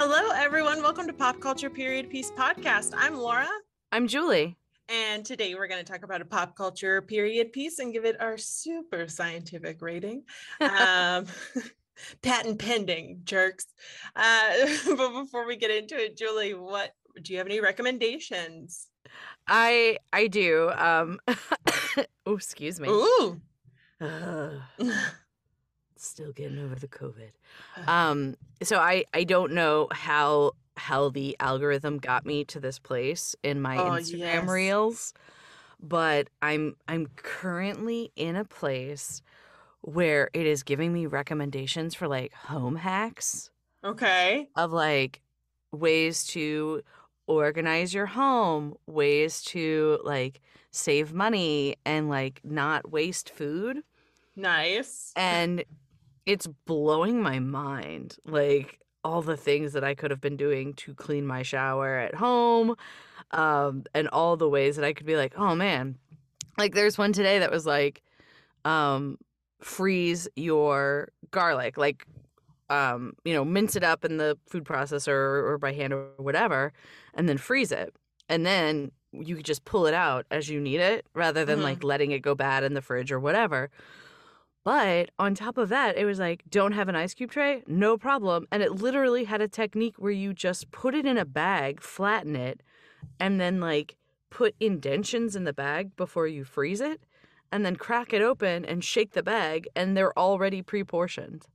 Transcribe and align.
Hello, 0.00 0.30
everyone. 0.30 0.80
Welcome 0.80 1.08
to 1.08 1.12
Pop 1.12 1.40
Culture 1.40 1.68
Period 1.68 2.08
Piece 2.08 2.30
Podcast. 2.30 2.92
I'm 2.96 3.16
Laura. 3.16 3.48
I'm 3.90 4.06
Julie. 4.06 4.56
And 4.88 5.24
today 5.24 5.56
we're 5.56 5.66
going 5.66 5.84
to 5.84 5.92
talk 5.92 6.04
about 6.04 6.20
a 6.20 6.24
pop 6.24 6.54
culture 6.54 7.02
period 7.02 7.52
piece 7.52 7.80
and 7.80 7.92
give 7.92 8.04
it 8.04 8.14
our 8.20 8.38
super 8.38 9.08
scientific 9.08 9.82
rating. 9.82 10.22
Um, 10.60 11.26
patent 12.22 12.60
pending, 12.60 13.22
jerks. 13.24 13.66
Uh, 14.14 14.68
but 14.96 15.24
before 15.24 15.48
we 15.48 15.56
get 15.56 15.72
into 15.72 15.96
it, 15.96 16.16
Julie, 16.16 16.54
what 16.54 16.92
do 17.20 17.32
you 17.32 17.38
have 17.38 17.48
any 17.48 17.60
recommendations? 17.60 18.86
I 19.48 19.98
I 20.12 20.28
do. 20.28 20.70
Um 20.76 21.18
oh, 22.24 22.36
excuse 22.36 22.78
me. 22.78 22.88
Ooh. 22.88 23.40
still 26.04 26.32
getting 26.32 26.58
over 26.58 26.74
the 26.74 26.88
COVID. 26.88 27.30
Um 27.86 28.36
so 28.62 28.78
I 28.78 29.04
I 29.14 29.24
don't 29.24 29.52
know 29.52 29.88
how 29.92 30.52
how 30.76 31.08
the 31.10 31.36
algorithm 31.40 31.98
got 31.98 32.24
me 32.24 32.44
to 32.44 32.60
this 32.60 32.78
place 32.78 33.34
in 33.42 33.60
my 33.60 33.76
Oh, 33.78 33.90
Instagram 33.90 34.18
yes. 34.18 34.48
reels, 34.48 35.14
but 35.80 36.28
I'm 36.42 36.76
I'm 36.86 37.08
currently 37.16 38.12
in 38.16 38.36
a 38.36 38.44
place 38.44 39.22
where 39.80 40.30
it 40.34 40.46
is 40.46 40.62
giving 40.62 40.92
me 40.92 41.06
recommendations 41.06 41.94
for 41.94 42.08
like 42.08 42.32
home 42.32 42.76
hacks 42.76 43.50
okay. 43.84 44.48
of 44.56 44.72
like 44.72 45.20
ways 45.72 46.26
to 46.28 46.82
organize 47.26 47.92
your 47.94 48.06
home, 48.06 48.74
ways 48.86 49.42
to 49.42 50.00
like 50.04 50.40
save 50.70 51.12
money 51.12 51.76
and 51.84 52.08
like 52.08 52.40
not 52.44 52.90
waste 52.90 53.30
food. 53.30 53.82
Nice. 54.34 55.12
And 55.16 55.64
it's 56.28 56.46
blowing 56.66 57.22
my 57.22 57.38
mind. 57.38 58.16
Like 58.24 58.78
all 59.02 59.22
the 59.22 59.36
things 59.36 59.72
that 59.72 59.82
I 59.82 59.94
could 59.94 60.10
have 60.10 60.20
been 60.20 60.36
doing 60.36 60.74
to 60.74 60.94
clean 60.94 61.26
my 61.26 61.42
shower 61.42 61.96
at 61.96 62.14
home, 62.14 62.76
um, 63.30 63.84
and 63.94 64.08
all 64.08 64.36
the 64.36 64.48
ways 64.48 64.76
that 64.76 64.84
I 64.84 64.92
could 64.92 65.06
be 65.06 65.16
like, 65.16 65.32
oh 65.36 65.54
man. 65.54 65.96
Like 66.58 66.74
there's 66.74 66.98
one 66.98 67.12
today 67.12 67.38
that 67.38 67.50
was 67.50 67.66
like, 67.66 68.02
um, 68.64 69.16
freeze 69.60 70.28
your 70.36 71.08
garlic. 71.30 71.78
Like 71.78 72.06
um, 72.70 73.14
you 73.24 73.32
know, 73.32 73.46
mince 73.46 73.76
it 73.76 73.82
up 73.82 74.04
in 74.04 74.18
the 74.18 74.36
food 74.46 74.64
processor 74.64 75.08
or, 75.08 75.56
by 75.56 75.72
hand 75.72 75.94
or 75.94 76.08
whatever, 76.18 76.72
and 77.14 77.26
then 77.26 77.38
freeze 77.38 77.72
it. 77.72 77.94
And 78.28 78.44
then 78.44 78.92
you 79.12 79.36
could 79.36 79.46
just 79.46 79.64
pull 79.64 79.86
it 79.86 79.94
out 79.94 80.26
as 80.30 80.50
you 80.50 80.60
need 80.60 80.80
it 80.80 81.06
rather 81.14 81.46
than 81.46 81.60
Mhm. 81.60 81.62
like 81.62 81.82
letting 81.82 82.10
it 82.10 82.20
go 82.20 82.34
bad 82.34 82.64
in 82.64 82.74
the 82.74 82.82
fridge 82.82 83.10
or 83.10 83.18
whatever. 83.18 83.70
But 84.64 85.10
on 85.18 85.34
top 85.34 85.56
of 85.56 85.68
that, 85.70 85.96
it 85.96 86.04
was 86.04 86.18
like, 86.18 86.42
don't 86.50 86.72
have 86.72 86.88
an 86.88 86.96
ice 86.96 87.14
cube 87.14 87.30
tray? 87.30 87.62
No 87.66 87.96
problem. 87.96 88.46
And 88.52 88.62
it 88.62 88.72
literally 88.72 89.24
had 89.24 89.40
a 89.40 89.48
technique 89.48 89.94
where 89.98 90.12
you 90.12 90.34
just 90.34 90.70
put 90.70 90.94
it 90.94 91.06
in 91.06 91.16
a 91.16 91.24
bag, 91.24 91.80
flatten 91.80 92.36
it, 92.36 92.62
and 93.18 93.40
then 93.40 93.60
like 93.60 93.96
put 94.30 94.54
indentions 94.60 95.34
in 95.34 95.44
the 95.44 95.52
bag 95.52 95.96
before 95.96 96.26
you 96.26 96.44
freeze 96.44 96.80
it, 96.80 97.00
and 97.50 97.64
then 97.64 97.76
crack 97.76 98.12
it 98.12 98.20
open 98.20 98.64
and 98.64 98.84
shake 98.84 99.12
the 99.12 99.22
bag, 99.22 99.68
and 99.74 99.96
they're 99.96 100.16
already 100.18 100.60
pre 100.62 100.84
portioned. 100.84 101.46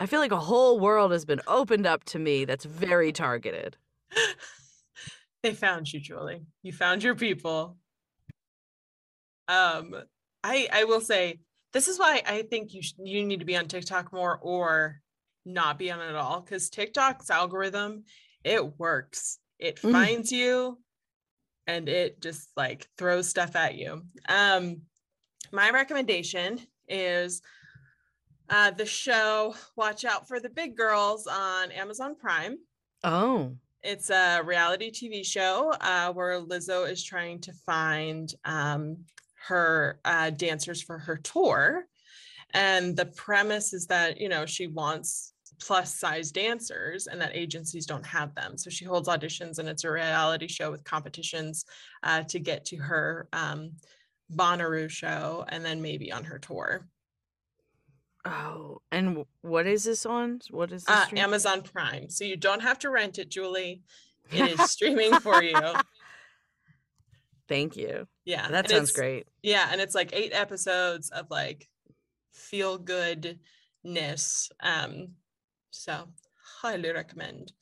I 0.00 0.06
feel 0.06 0.20
like 0.20 0.32
a 0.32 0.38
whole 0.38 0.78
world 0.78 1.12
has 1.12 1.24
been 1.24 1.40
opened 1.46 1.86
up 1.86 2.04
to 2.04 2.18
me 2.18 2.44
that's 2.44 2.64
very 2.64 3.12
targeted. 3.12 3.76
they 5.42 5.52
found 5.52 5.92
you, 5.92 6.00
Julie. 6.00 6.42
You 6.62 6.72
found 6.72 7.02
your 7.02 7.16
people. 7.16 7.76
Um, 9.48 9.94
I 10.44 10.68
I 10.72 10.84
will 10.84 11.00
say 11.00 11.40
this 11.72 11.88
is 11.88 11.98
why 11.98 12.22
I 12.26 12.42
think 12.42 12.72
you 12.74 12.82
sh- 12.82 12.94
you 12.98 13.24
need 13.24 13.40
to 13.40 13.46
be 13.46 13.56
on 13.56 13.66
TikTok 13.68 14.12
more 14.12 14.38
or 14.42 15.00
not 15.44 15.78
be 15.78 15.90
on 15.90 16.00
it 16.00 16.08
at 16.08 16.14
all 16.14 16.40
because 16.40 16.70
TikTok's 16.70 17.30
algorithm 17.30 18.04
it 18.44 18.78
works. 18.78 19.38
It 19.58 19.76
Mm. 19.82 19.92
finds 19.92 20.32
you 20.32 20.78
and 21.66 21.88
it 21.88 22.20
just 22.20 22.48
like 22.56 22.86
throws 22.96 23.28
stuff 23.28 23.56
at 23.56 23.74
you. 23.76 24.02
Um, 24.28 24.82
my 25.52 25.70
recommendation 25.70 26.60
is 26.88 27.42
uh, 28.50 28.70
the 28.70 28.86
show 28.86 29.54
Watch 29.76 30.04
Out 30.04 30.26
for 30.28 30.40
the 30.40 30.48
Big 30.48 30.76
Girls 30.76 31.26
on 31.26 31.70
Amazon 31.72 32.14
Prime. 32.14 32.56
Oh. 33.04 33.56
It's 33.82 34.10
a 34.10 34.40
reality 34.42 34.90
TV 34.90 35.24
show 35.24 35.70
uh, 35.80 36.12
where 36.12 36.40
Lizzo 36.40 36.90
is 36.90 37.04
trying 37.04 37.40
to 37.42 37.52
find 37.66 38.32
um, 38.44 39.04
her 39.46 40.00
uh, 40.04 40.30
dancers 40.30 40.82
for 40.82 40.98
her 40.98 41.16
tour. 41.16 41.86
And 42.54 42.96
the 42.96 43.06
premise 43.06 43.72
is 43.72 43.86
that, 43.86 44.20
you 44.20 44.28
know, 44.28 44.46
she 44.46 44.66
wants 44.66 45.34
plus 45.60 45.94
size 45.94 46.30
dancers 46.30 47.06
and 47.06 47.20
that 47.20 47.34
agencies 47.34 47.86
don't 47.86 48.06
have 48.06 48.34
them. 48.34 48.56
So 48.56 48.70
she 48.70 48.84
holds 48.84 49.08
auditions 49.08 49.58
and 49.58 49.68
it's 49.68 49.84
a 49.84 49.90
reality 49.90 50.46
show 50.46 50.70
with 50.70 50.84
competitions 50.84 51.64
uh, 52.02 52.22
to 52.24 52.38
get 52.38 52.64
to 52.66 52.76
her 52.76 53.28
um, 53.32 53.72
Bonnaroo 54.34 54.88
show 54.88 55.44
and 55.48 55.64
then 55.64 55.82
maybe 55.82 56.12
on 56.12 56.24
her 56.24 56.38
tour. 56.38 56.86
Oh. 58.24 58.80
And 58.92 59.24
what 59.42 59.66
is 59.66 59.84
this 59.84 60.04
on? 60.06 60.40
What 60.50 60.72
is 60.72 60.84
this? 60.84 60.96
Uh. 60.96 61.16
Amazon 61.16 61.62
Prime. 61.62 62.10
So 62.10 62.24
you 62.24 62.36
don't 62.36 62.62
have 62.62 62.78
to 62.80 62.90
rent 62.90 63.18
it, 63.18 63.30
Julie. 63.30 63.82
It 64.30 64.58
is 64.58 64.70
streaming 64.70 65.18
for 65.20 65.42
you. 65.42 65.58
Thank 67.48 67.76
you. 67.76 68.06
Yeah. 68.28 68.46
That 68.50 68.66
and 68.66 68.68
sounds 68.68 68.92
great. 68.92 69.26
Yeah, 69.42 69.70
and 69.72 69.80
it's 69.80 69.94
like 69.94 70.10
eight 70.12 70.34
episodes 70.34 71.08
of 71.08 71.30
like 71.30 71.66
feel 72.34 72.76
goodness. 72.76 74.50
Um, 74.60 75.12
so 75.70 76.08
highly 76.60 76.92
recommend. 76.92 77.52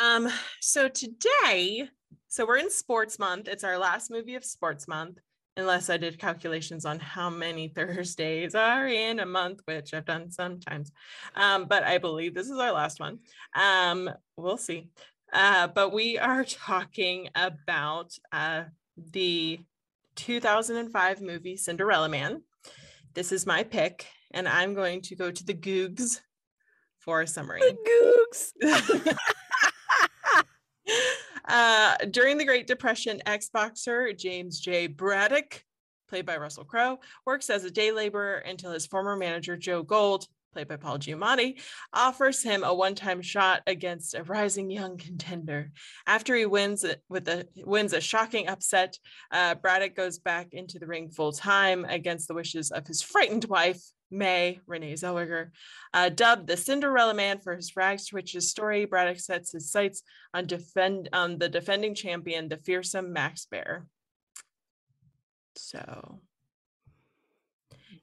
Um, 0.00 0.28
so 0.60 0.88
today, 0.88 1.88
so 2.26 2.46
we're 2.46 2.56
in 2.56 2.70
sports 2.70 3.20
month. 3.20 3.46
It's 3.46 3.62
our 3.62 3.78
last 3.78 4.10
movie 4.10 4.34
of 4.34 4.44
sports 4.44 4.88
month, 4.88 5.18
unless 5.56 5.88
I 5.88 5.98
did 5.98 6.18
calculations 6.18 6.84
on 6.84 6.98
how 6.98 7.30
many 7.30 7.68
Thursdays 7.76 8.56
are 8.56 8.88
in 8.88 9.20
a 9.20 9.26
month, 9.26 9.60
which 9.66 9.94
I've 9.94 10.04
done 10.04 10.32
sometimes. 10.32 10.90
Um, 11.36 11.66
but 11.66 11.84
I 11.84 11.98
believe 11.98 12.34
this 12.34 12.50
is 12.50 12.58
our 12.58 12.72
last 12.72 12.98
one. 12.98 13.20
Um, 13.54 14.10
we'll 14.36 14.56
see. 14.56 14.88
Uh, 15.32 15.68
but 15.68 15.92
we 15.92 16.18
are 16.18 16.42
talking 16.44 17.28
about 17.36 18.18
uh 18.32 18.64
the 19.12 19.60
2005 20.16 21.20
movie 21.20 21.56
Cinderella 21.56 22.08
Man. 22.08 22.42
This 23.14 23.32
is 23.32 23.46
my 23.46 23.64
pick, 23.64 24.06
and 24.30 24.46
I'm 24.48 24.74
going 24.74 25.02
to 25.02 25.16
go 25.16 25.30
to 25.30 25.44
the 25.44 25.54
Googs 25.54 26.20
for 26.98 27.22
a 27.22 27.26
summary. 27.26 27.60
The 27.60 28.52
Googs. 28.62 29.16
uh, 31.48 31.96
during 32.10 32.38
the 32.38 32.44
Great 32.44 32.66
Depression, 32.66 33.20
ex 33.26 33.48
boxer 33.48 34.12
James 34.12 34.60
J. 34.60 34.86
Braddock, 34.86 35.64
played 36.08 36.26
by 36.26 36.36
Russell 36.36 36.64
Crowe, 36.64 36.98
works 37.26 37.50
as 37.50 37.64
a 37.64 37.70
day 37.70 37.92
laborer 37.92 38.36
until 38.36 38.72
his 38.72 38.86
former 38.86 39.16
manager 39.16 39.56
Joe 39.56 39.82
Gould, 39.82 40.26
played 40.52 40.68
by 40.68 40.76
Paul 40.76 40.98
Giamatti, 40.98 41.60
offers 41.92 42.42
him 42.42 42.64
a 42.64 42.74
one-time 42.74 43.22
shot 43.22 43.62
against 43.66 44.14
a 44.14 44.22
rising 44.24 44.70
young 44.70 44.96
contender. 44.96 45.70
After 46.06 46.34
he 46.34 46.46
wins 46.46 46.84
with 47.08 47.28
a 47.28 47.46
wins 47.56 47.92
a 47.92 48.00
shocking 48.00 48.48
upset, 48.48 48.98
uh, 49.30 49.54
Braddock 49.54 49.94
goes 49.96 50.18
back 50.18 50.48
into 50.52 50.78
the 50.78 50.86
ring 50.86 51.10
full 51.10 51.32
time 51.32 51.84
against 51.84 52.28
the 52.28 52.34
wishes 52.34 52.70
of 52.70 52.86
his 52.86 53.02
frightened 53.02 53.44
wife. 53.44 53.82
Mae 54.12 54.58
Renee 54.66 54.94
Zellweger, 54.94 55.50
uh, 55.94 56.08
dubbed 56.08 56.48
the 56.48 56.56
Cinderella 56.56 57.14
Man 57.14 57.38
for 57.38 57.54
his 57.54 57.76
rags 57.76 58.08
to 58.08 58.16
riches 58.16 58.50
story. 58.50 58.84
Braddock 58.84 59.20
sets 59.20 59.52
his 59.52 59.70
sights 59.70 60.02
on 60.34 60.46
defend 60.46 61.08
on 61.12 61.38
the 61.38 61.48
defending 61.48 61.94
champion, 61.94 62.48
the 62.48 62.56
fearsome 62.56 63.12
Max 63.12 63.46
Baer. 63.46 63.86
So 65.56 66.20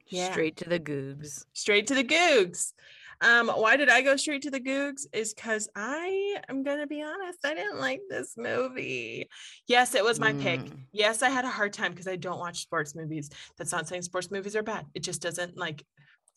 Yeah. 0.09 0.31
Straight 0.31 0.55
to 0.57 0.69
the 0.69 0.79
Googs. 0.79 1.45
straight 1.53 1.87
to 1.87 1.95
the 1.95 2.03
Googs. 2.03 2.73
Um, 3.19 3.47
why 3.49 3.77
did 3.77 3.89
I 3.89 4.03
go 4.03 4.15
straight 4.15 4.43
to 4.43 4.51
the 4.51 4.59
Googs? 4.59 5.07
Is 5.11 5.33
because 5.33 5.67
I 5.75 6.37
am 6.49 6.61
gonna 6.63 6.85
be 6.85 7.01
honest, 7.01 7.39
I 7.43 7.55
didn't 7.55 7.79
like 7.79 8.01
this 8.09 8.35
movie. 8.37 9.27
Yes, 9.67 9.95
it 9.95 10.03
was 10.03 10.19
my 10.19 10.33
pick. 10.33 10.59
Mm. 10.59 10.71
Yes, 10.91 11.23
I 11.23 11.29
had 11.29 11.43
a 11.45 11.49
hard 11.49 11.73
time 11.73 11.91
because 11.91 12.07
I 12.07 12.15
don't 12.15 12.39
watch 12.39 12.61
sports 12.61 12.95
movies. 12.95 13.29
That's 13.57 13.71
not 13.71 13.87
saying 13.87 14.03
sports 14.03 14.29
movies 14.29 14.55
are 14.55 14.63
bad. 14.63 14.85
It 14.93 15.01
just 15.01 15.21
doesn't 15.21 15.57
like 15.57 15.83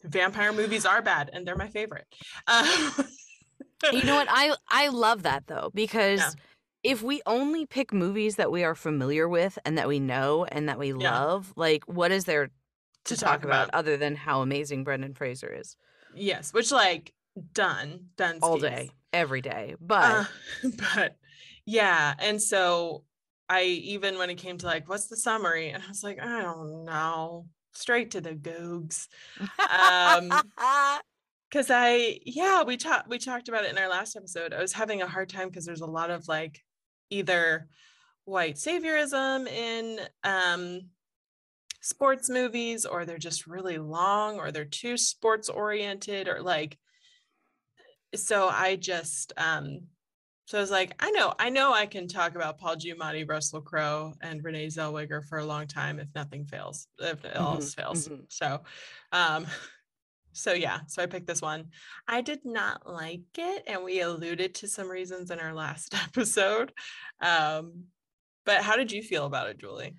vampire 0.02 0.52
movies 0.52 0.86
are 0.86 1.02
bad 1.02 1.28
and 1.34 1.46
they're 1.46 1.56
my 1.56 1.68
favorite. 1.68 2.06
Um, 2.46 2.92
You 3.92 4.04
know 4.04 4.14
what? 4.14 4.28
I 4.30 4.54
I 4.68 4.88
love 4.88 5.22
that 5.24 5.46
though 5.46 5.70
because 5.74 6.18
Yeah. 6.20 6.30
if 6.82 7.02
we 7.02 7.20
only 7.26 7.66
pick 7.66 7.92
movies 7.92 8.36
that 8.36 8.50
we 8.50 8.64
are 8.64 8.74
familiar 8.74 9.28
with 9.28 9.58
and 9.66 9.76
that 9.78 9.88
we 9.88 10.00
know 10.00 10.44
and 10.44 10.68
that 10.68 10.78
we 10.78 10.88
Yeah. 10.88 10.94
love, 10.94 11.52
like 11.56 11.84
what 11.86 12.10
is 12.10 12.24
there 12.24 12.50
to, 13.04 13.14
To 13.14 13.20
talk, 13.20 13.30
talk 13.30 13.44
about, 13.44 13.68
about. 13.68 13.78
other 13.78 13.96
than 13.96 14.16
how 14.16 14.42
amazing 14.42 14.84
Brendan 14.84 15.14
Fraser 15.14 15.52
is 15.52 15.76
yes, 16.14 16.52
which 16.52 16.70
like 16.72 17.12
done, 17.52 18.06
done 18.16 18.38
all 18.42 18.58
day, 18.58 18.90
every 19.12 19.40
day? 19.40 19.74
But 19.80 20.04
Uh, 20.04 20.24
but 20.94 21.16
yeah, 21.64 22.14
and 22.18 22.40
so 22.40 23.04
I 23.48 23.62
even 23.62 24.18
when 24.18 24.30
it 24.30 24.36
came 24.36 24.58
to 24.58 24.66
like, 24.66 24.88
what's 24.88 25.06
the 25.06 25.16
summary? 25.16 25.70
And 25.70 25.82
I 25.82 25.88
was 25.88 26.04
like, 26.04 26.20
I 26.20 26.42
don't 26.42 26.84
know. 26.84 27.46
Straight 27.72 28.12
to 28.12 28.20
the 28.20 28.34
googs. 28.34 29.06
um, 29.40 30.32
because 31.50 31.68
I 31.70 32.18
yeah 32.24 32.62
we 32.62 32.76
talked 32.76 33.08
we 33.08 33.18
talked 33.18 33.48
about 33.48 33.64
it 33.64 33.70
in 33.70 33.78
our 33.78 33.88
last 33.88 34.16
episode. 34.16 34.52
I 34.54 34.60
was 34.60 34.72
having 34.72 35.02
a 35.02 35.06
hard 35.06 35.28
time 35.28 35.48
because 35.48 35.66
there's 35.66 35.80
a 35.80 35.86
lot 35.86 36.10
of 36.10 36.28
like 36.28 36.62
either 37.10 37.68
white 38.24 38.54
saviorism 38.56 39.48
in 39.48 40.00
um 40.22 40.82
sports 41.80 42.28
movies 42.28 42.84
or 42.84 43.04
they're 43.04 43.18
just 43.18 43.46
really 43.46 43.78
long 43.78 44.38
or 44.38 44.52
they're 44.52 44.64
too 44.64 44.96
sports 44.96 45.48
oriented 45.48 46.28
or 46.28 46.42
like 46.42 46.78
so 48.14 48.48
I 48.48 48.76
just 48.76 49.32
um 49.36 49.80
so 50.46 50.58
I 50.58 50.62
was 50.62 50.70
like, 50.72 50.94
I 50.98 51.12
know, 51.12 51.32
I 51.38 51.48
know 51.48 51.72
I 51.72 51.86
can 51.86 52.08
talk 52.08 52.34
about 52.34 52.58
Paul 52.58 52.74
Giamatti, 52.74 53.28
Russell 53.28 53.60
Crowe, 53.60 54.14
and 54.20 54.42
Renee 54.42 54.66
Zellweger 54.66 55.24
for 55.24 55.38
a 55.38 55.44
long 55.44 55.68
time 55.68 56.00
if 56.00 56.08
nothing 56.12 56.44
fails, 56.44 56.88
if 56.98 57.24
Mm-hmm, 57.24 57.34
else 57.36 57.74
fails. 57.74 58.10
So 58.28 58.62
um 59.12 59.46
so 60.32 60.52
yeah, 60.52 60.80
so 60.86 61.02
I 61.02 61.06
picked 61.06 61.26
this 61.26 61.42
one. 61.42 61.66
I 62.08 62.20
did 62.20 62.40
not 62.44 62.88
like 62.88 63.22
it, 63.38 63.64
and 63.66 63.84
we 63.84 64.00
alluded 64.00 64.54
to 64.56 64.68
some 64.68 64.88
reasons 64.88 65.30
in 65.30 65.40
our 65.40 65.52
last 65.54 65.94
episode. 66.04 66.72
Um, 67.20 67.84
but 68.44 68.62
how 68.62 68.76
did 68.76 68.92
you 68.92 69.02
feel 69.02 69.26
about 69.26 69.48
it, 69.48 69.58
Julie? 69.58 69.94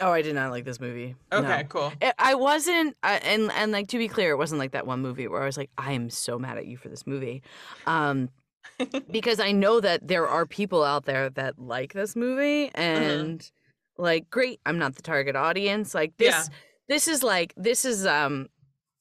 Oh, 0.00 0.10
I 0.10 0.20
did 0.22 0.34
not 0.34 0.50
like 0.50 0.64
this 0.64 0.78
movie. 0.80 1.16
No. 1.32 1.38
Okay, 1.38 1.64
cool. 1.68 1.92
I- 2.02 2.12
I 2.18 2.34
wasn't, 2.34 2.96
I, 3.02 3.14
and 3.16 3.50
and 3.52 3.72
like 3.72 3.88
to 3.88 3.98
be 3.98 4.08
clear, 4.08 4.30
it 4.32 4.36
wasn't 4.36 4.58
like 4.58 4.72
that 4.72 4.86
one 4.86 5.00
movie 5.00 5.26
where 5.26 5.42
I 5.42 5.46
was 5.46 5.56
like, 5.56 5.70
I 5.78 5.92
am 5.92 6.10
so 6.10 6.38
mad 6.38 6.58
at 6.58 6.66
you 6.66 6.76
for 6.76 6.88
this 6.90 7.06
movie, 7.06 7.42
um, 7.86 8.28
because 9.10 9.40
I 9.40 9.52
know 9.52 9.80
that 9.80 10.06
there 10.06 10.28
are 10.28 10.44
people 10.44 10.84
out 10.84 11.06
there 11.06 11.30
that 11.30 11.58
like 11.58 11.92
this 11.94 12.14
movie, 12.14 12.70
and 12.74 13.48
like, 13.96 14.28
great, 14.28 14.60
I'm 14.66 14.78
not 14.78 14.96
the 14.96 15.02
target 15.02 15.34
audience. 15.36 15.94
Like 15.94 16.16
this, 16.18 16.34
Yeah. 16.34 16.44
this 16.88 17.08
is 17.08 17.22
like 17.22 17.54
this 17.56 17.84
is 17.86 18.04
um, 18.06 18.48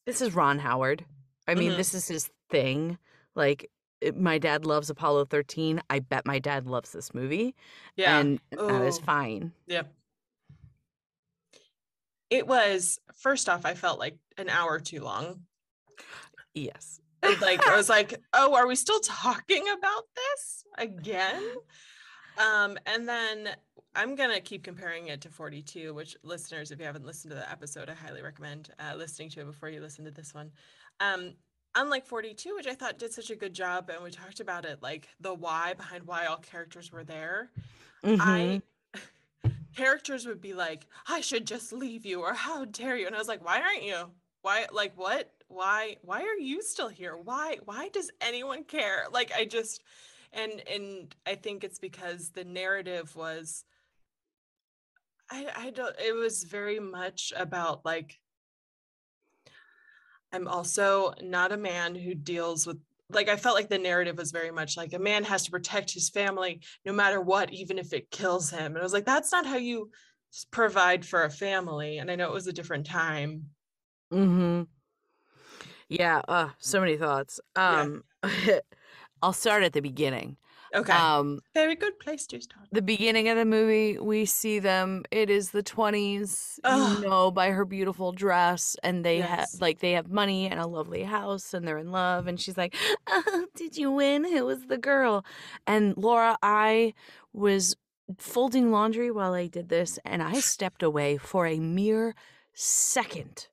this 0.05 0.21
is 0.21 0.33
Ron 0.33 0.59
Howard. 0.59 1.03
I 1.47 1.55
mean, 1.55 1.73
Mhm. 1.73 1.77
this 1.77 1.93
is 1.93 2.07
his 2.07 2.29
thing. 2.49 2.97
Like, 3.35 3.69
it- 4.01 4.17
my 4.17 4.37
dad 4.37 4.65
loves 4.65 4.89
Apollo 4.89 5.25
13. 5.25 5.81
I 5.89 5.99
bet 5.99 6.25
my 6.25 6.39
dad 6.39 6.67
loves 6.67 6.91
this 6.93 7.13
movie, 7.13 7.53
Yeah. 7.97 8.17
and 8.17 8.39
that 8.51 8.81
is 8.83 8.97
fine. 8.99 9.51
Yep. 9.67 9.91
It 12.35 12.47
was 12.47 12.99
first 13.21 13.47
off, 13.47 13.65
I 13.65 13.75
felt 13.75 13.97
like 13.97 14.17
an 14.37 14.49
hour 14.49 14.77
too 14.79 14.99
long. 14.99 15.41
Yes. 16.53 16.99
Like 17.41 17.65
I 17.67 17.75
was 17.75 17.89
like, 17.89 18.21
oh, 18.33 18.53
are 18.53 18.67
we 18.67 18.75
still 18.75 18.99
talking 18.99 19.65
about 19.67 20.03
this 20.15 20.63
again? 20.77 21.41
Um, 22.37 22.77
and 22.85 23.09
then 23.09 23.49
I'm 23.95 24.13
gonna 24.13 24.39
keep 24.41 24.63
comparing 24.63 25.07
it 25.07 25.21
to 25.21 25.29
42, 25.29 25.95
which 25.95 26.15
listeners, 26.21 26.69
if 26.69 26.77
you 26.77 26.85
haven't 26.85 27.03
listened 27.03 27.31
to 27.31 27.35
the 27.35 27.49
episode, 27.49 27.89
I 27.89 27.93
highly 27.95 28.21
recommend 28.21 28.69
uh, 28.77 28.95
listening 28.95 29.29
to 29.31 29.41
it 29.41 29.45
before 29.45 29.69
you 29.69 29.81
listen 29.81 30.05
to 30.05 30.11
this 30.11 30.35
one. 30.35 30.51
Um, 30.99 31.33
unlike 31.73 32.05
42, 32.05 32.53
which 32.53 32.67
I 32.67 32.75
thought 32.75 32.99
did 32.99 33.11
such 33.11 33.31
a 33.31 33.35
good 33.35 33.55
job, 33.55 33.89
and 33.89 34.03
we 34.03 34.11
talked 34.11 34.39
about 34.39 34.65
it, 34.65 34.83
like 34.83 35.07
the 35.19 35.33
why 35.33 35.73
behind 35.73 36.03
why 36.05 36.27
all 36.27 36.37
characters 36.37 36.91
were 36.91 37.03
there. 37.03 37.49
I 38.03 38.61
characters 39.75 40.25
would 40.25 40.41
be 40.41 40.53
like, 40.53 40.87
I 41.07 41.21
should 41.21 41.45
just 41.45 41.73
leave 41.73 42.05
you, 42.05 42.21
or 42.21 42.33
how 42.33 42.65
dare 42.65 42.97
you? 42.97 43.07
And 43.07 43.15
I 43.15 43.19
was 43.19 43.27
like, 43.27 43.43
why 43.43 43.61
aren't 43.61 43.83
you? 43.83 44.11
Why 44.41 44.67
like 44.71 44.93
what? 44.95 45.31
Why 45.47 45.97
why 46.01 46.21
are 46.21 46.39
you 46.39 46.61
still 46.61 46.89
here? 46.89 47.17
Why 47.17 47.57
why 47.65 47.89
does 47.89 48.11
anyone 48.21 48.63
care? 48.63 49.05
Like 49.11 49.31
I 49.35 49.45
just 49.45 49.81
and 50.33 50.61
and 50.71 51.15
I 51.25 51.35
think 51.35 51.63
it's 51.63 51.79
because 51.79 52.29
the 52.29 52.43
narrative 52.43 53.15
was 53.15 53.63
I 55.31 55.47
I 55.55 55.69
don't 55.71 55.95
it 55.99 56.13
was 56.13 56.43
very 56.43 56.79
much 56.79 57.33
about 57.35 57.85
like 57.85 58.19
I'm 60.31 60.47
also 60.47 61.13
not 61.21 61.51
a 61.51 61.57
man 61.57 61.95
who 61.95 62.13
deals 62.13 62.67
with 62.67 62.79
like 63.09 63.29
I 63.29 63.35
felt 63.35 63.55
like 63.55 63.69
the 63.69 63.77
narrative 63.77 64.17
was 64.17 64.31
very 64.31 64.51
much 64.51 64.77
like 64.77 64.93
a 64.93 64.99
man 64.99 65.23
has 65.23 65.43
to 65.43 65.51
protect 65.51 65.93
his 65.93 66.09
family 66.09 66.61
no 66.85 66.93
matter 66.93 67.21
what, 67.21 67.53
even 67.53 67.77
if 67.77 67.93
it 67.93 68.11
kills 68.11 68.49
him. 68.49 68.67
And 68.67 68.77
I 68.77 68.83
was 68.83 68.93
like, 68.93 69.05
that's 69.05 69.31
not 69.31 69.45
how 69.45 69.57
you 69.57 69.91
provide 70.51 71.05
for 71.05 71.23
a 71.23 71.29
family. 71.29 71.99
And 71.99 72.09
I 72.09 72.15
know 72.15 72.27
it 72.27 72.33
was 72.33 72.47
a 72.47 72.53
different 72.53 72.85
time. 72.85 73.45
Mm-hmm. 74.11 74.63
Yeah, 75.87 76.21
uh, 76.27 76.49
so 76.57 76.79
many 76.79 76.97
thoughts. 76.97 77.39
Yeah. 77.55 77.81
Um 77.81 78.03
I'll 79.21 79.33
start 79.33 79.63
at 79.63 79.73
the 79.73 79.81
beginning. 79.81 80.37
Okay. 80.75 80.91
Um 80.93 81.39
very 81.53 81.75
good 81.75 81.97
place 81.99 82.27
to 82.27 82.41
start. 82.41 82.67
the 82.71 82.81
beginning 82.81 83.29
of 83.29 83.37
the 83.37 83.45
movie, 83.45 83.97
we 83.97 84.25
see 84.25 84.59
them. 84.59 85.03
It 85.11 85.29
is 85.29 85.51
the 85.51 85.63
20s, 85.63 86.59
Ugh. 86.63 86.99
you 87.03 87.07
know, 87.09 87.31
by 87.31 87.51
her 87.51 87.63
beautiful 87.65 88.11
dress. 88.11 88.75
And 88.83 89.05
they 89.05 89.19
have, 89.21 89.47
like, 89.61 89.79
they 89.79 89.93
have 89.93 90.09
money 90.09 90.47
and 90.49 90.59
a 90.59 90.67
lovely 90.67 91.03
house 91.03 91.53
and 91.53 91.65
they're 91.67 91.77
in 91.77 91.91
love. 91.91 92.27
And 92.27 92.39
she's 92.39 92.57
like, 92.57 92.75
oh, 93.07 93.45
Did 93.55 93.77
you 93.77 93.91
win? 93.91 94.25
Who 94.25 94.45
was 94.45 94.65
the 94.67 94.77
girl? 94.77 95.25
And 95.65 95.95
Laura, 95.97 96.37
I 96.43 96.93
was 97.33 97.75
folding 98.17 98.71
laundry 98.71 99.09
while 99.11 99.33
I 99.33 99.47
did 99.47 99.69
this, 99.69 99.97
and 100.05 100.21
I 100.21 100.39
stepped 100.39 100.83
away 100.83 101.17
for 101.17 101.47
a 101.47 101.57
mere 101.59 102.13
second 102.53 103.47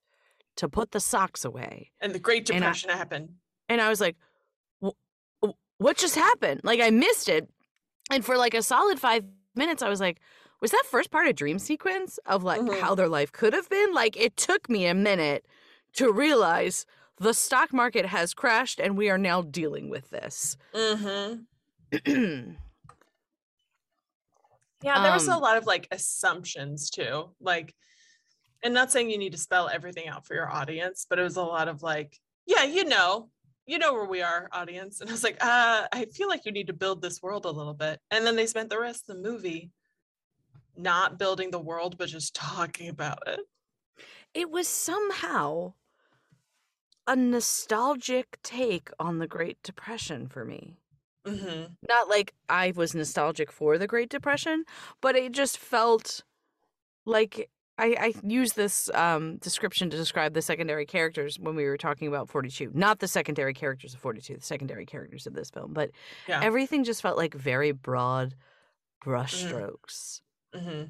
to 0.57 0.69
put 0.69 0.91
the 0.93 1.01
socks 1.01 1.45
away. 1.45 1.91
And 2.01 2.13
the 2.15 2.19
Great 2.19 2.49
And 2.51 2.57
I- 2.65 2.69
Depression 2.69 2.91
happened. 2.91 3.35
And 3.69 3.81
I 3.81 3.89
was 3.89 4.01
like, 4.01 4.17
"Wh- 4.17 4.19
wh- 4.19 4.32
what 5.83 5.97
just 5.97 6.15
happened? 6.15 6.61
Like 6.65 6.81
I 6.81 6.91
missed 6.91 7.29
it. 7.29 7.49
And 8.11 8.25
for 8.25 8.37
like 8.37 8.55
a 8.55 8.63
solid 8.63 8.99
five 9.01 9.25
minutes, 9.55 9.83
I 9.83 9.89
was 9.89 10.01
like, 10.01 10.21
was 10.61 10.71
that 10.71 10.85
first 10.91 11.11
part 11.11 11.27
a 11.29 11.33
dream 11.33 11.59
sequence 11.59 12.19
of 12.27 12.43
like 12.45 12.61
Mhm. 12.61 12.81
how 12.81 12.95
their 12.95 13.09
life 13.09 13.33
could 13.33 13.53
have 13.53 13.69
been? 13.69 13.93
Like 13.93 14.17
it 14.17 14.37
took 14.37 14.69
me 14.71 14.87
a 14.87 14.95
minute 14.95 15.45
to 15.95 16.13
realize 16.13 16.87
the 17.19 17.35
stock 17.35 17.73
market 17.73 18.07
has 18.07 18.35
crashed 18.35 18.81
and 18.81 18.97
we 18.97 19.11
are 19.11 19.19
now 19.19 19.43
dealing 19.43 19.89
with 19.91 20.11
this. 20.11 20.57
Mm-hmm. 20.75 22.53
Yeah, 24.85 25.01
there 25.01 25.13
was 25.13 25.29
a 25.29 25.35
Um, 25.35 25.41
lot 25.41 25.57
of 25.57 25.65
like 25.65 25.87
assumptions 25.93 26.91
too. 26.91 27.31
Like, 27.41 27.73
and 28.65 28.75
not 28.75 28.91
saying 28.91 29.11
you 29.11 29.19
need 29.19 29.31
to 29.31 29.39
spell 29.39 29.69
everything 29.69 30.09
out 30.09 30.27
for 30.27 30.35
your 30.35 30.51
audience, 30.51 31.07
but 31.09 31.21
it 31.21 31.23
was 31.23 31.37
a 31.37 31.43
lot 31.43 31.69
of 31.69 31.83
like, 31.85 32.19
yeah, 32.47 32.65
you 32.65 32.85
know, 32.85 33.31
you 33.67 33.79
know 33.79 33.93
where 33.93 34.05
we 34.07 34.23
are, 34.23 34.49
audience. 34.53 35.01
And 35.01 35.09
I 35.11 35.13
was 35.13 35.25
like, 35.25 35.43
uh, 35.45 35.87
I 35.93 36.07
feel 36.07 36.29
like 36.29 36.45
you 36.45 36.53
need 36.53 36.67
to 36.69 36.73
build 36.73 37.03
this 37.03 37.23
world 37.23 37.45
a 37.45 37.51
little 37.51 37.75
bit. 37.75 38.01
And 38.11 38.27
then 38.27 38.37
they 38.37 38.47
spent 38.47 38.71
the 38.71 38.81
rest 38.81 39.09
of 39.09 39.17
the 39.17 39.23
movie 39.23 39.71
not 40.77 41.19
building 41.19 41.51
the 41.51 41.61
world, 41.61 41.97
but 41.99 42.09
just 42.09 42.35
talking 42.35 42.89
about 42.89 43.27
it. 43.27 43.41
it 44.35 44.51
was 44.51 44.69
somehow 44.69 45.73
a 47.07 47.15
nostalgic 47.15 48.41
take 48.43 48.91
on 48.99 49.19
the 49.19 49.29
Great 49.29 49.63
Depression 49.63 50.27
for 50.27 50.45
me. 50.45 50.79
hmm 51.25 51.65
not 51.89 52.09
like 52.09 52.35
I 52.49 52.73
was 52.75 52.95
nostalgic 52.95 53.51
for 53.53 53.79
the 53.79 53.87
Great 53.87 54.09
Depression, 54.09 54.65
but 55.01 55.17
it 55.17 55.33
just 55.33 55.59
felt 55.59 56.23
like 57.07 57.51
I, 57.79 57.97
I 57.99 58.15
used 58.23 58.55
this 58.55 58.91
um, 58.91 59.39
description 59.39 59.89
to 59.91 59.97
describe 59.97 60.35
the 60.35 60.43
secondary 60.43 60.85
characters 60.85 61.39
when 61.39 61.57
we 61.57 61.65
were 61.65 61.79
talking 61.79 62.07
about 62.07 62.29
42. 62.29 62.71
Not 62.75 62.99
the 62.99 63.09
secondary 63.09 63.55
characters 63.55 63.95
of 63.95 64.01
42, 64.01 64.37
the 64.37 64.43
secondary 64.43 64.85
characters 64.85 65.27
of 65.27 65.33
this 65.35 65.51
film, 65.51 65.73
but 65.73 65.91
Yeah. 66.29 66.43
everything 66.43 66.85
just 66.85 67.01
felt 67.03 67.17
like 67.17 67.35
very 67.35 67.73
broad 67.73 68.35
brushstrokes. 69.05 70.21
hmm 70.55 70.85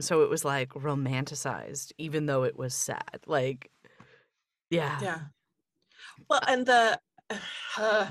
So 0.00 0.22
it 0.22 0.30
was 0.30 0.44
like 0.44 0.70
romanticized, 0.70 1.92
even 1.98 2.26
though 2.26 2.44
it 2.44 2.56
was 2.56 2.74
sad. 2.74 3.20
Like, 3.26 3.70
yeah. 4.70 4.98
Yeah. 5.00 5.20
Well, 6.28 6.40
and 6.46 6.64
the 6.64 6.98
uh, 7.76 8.10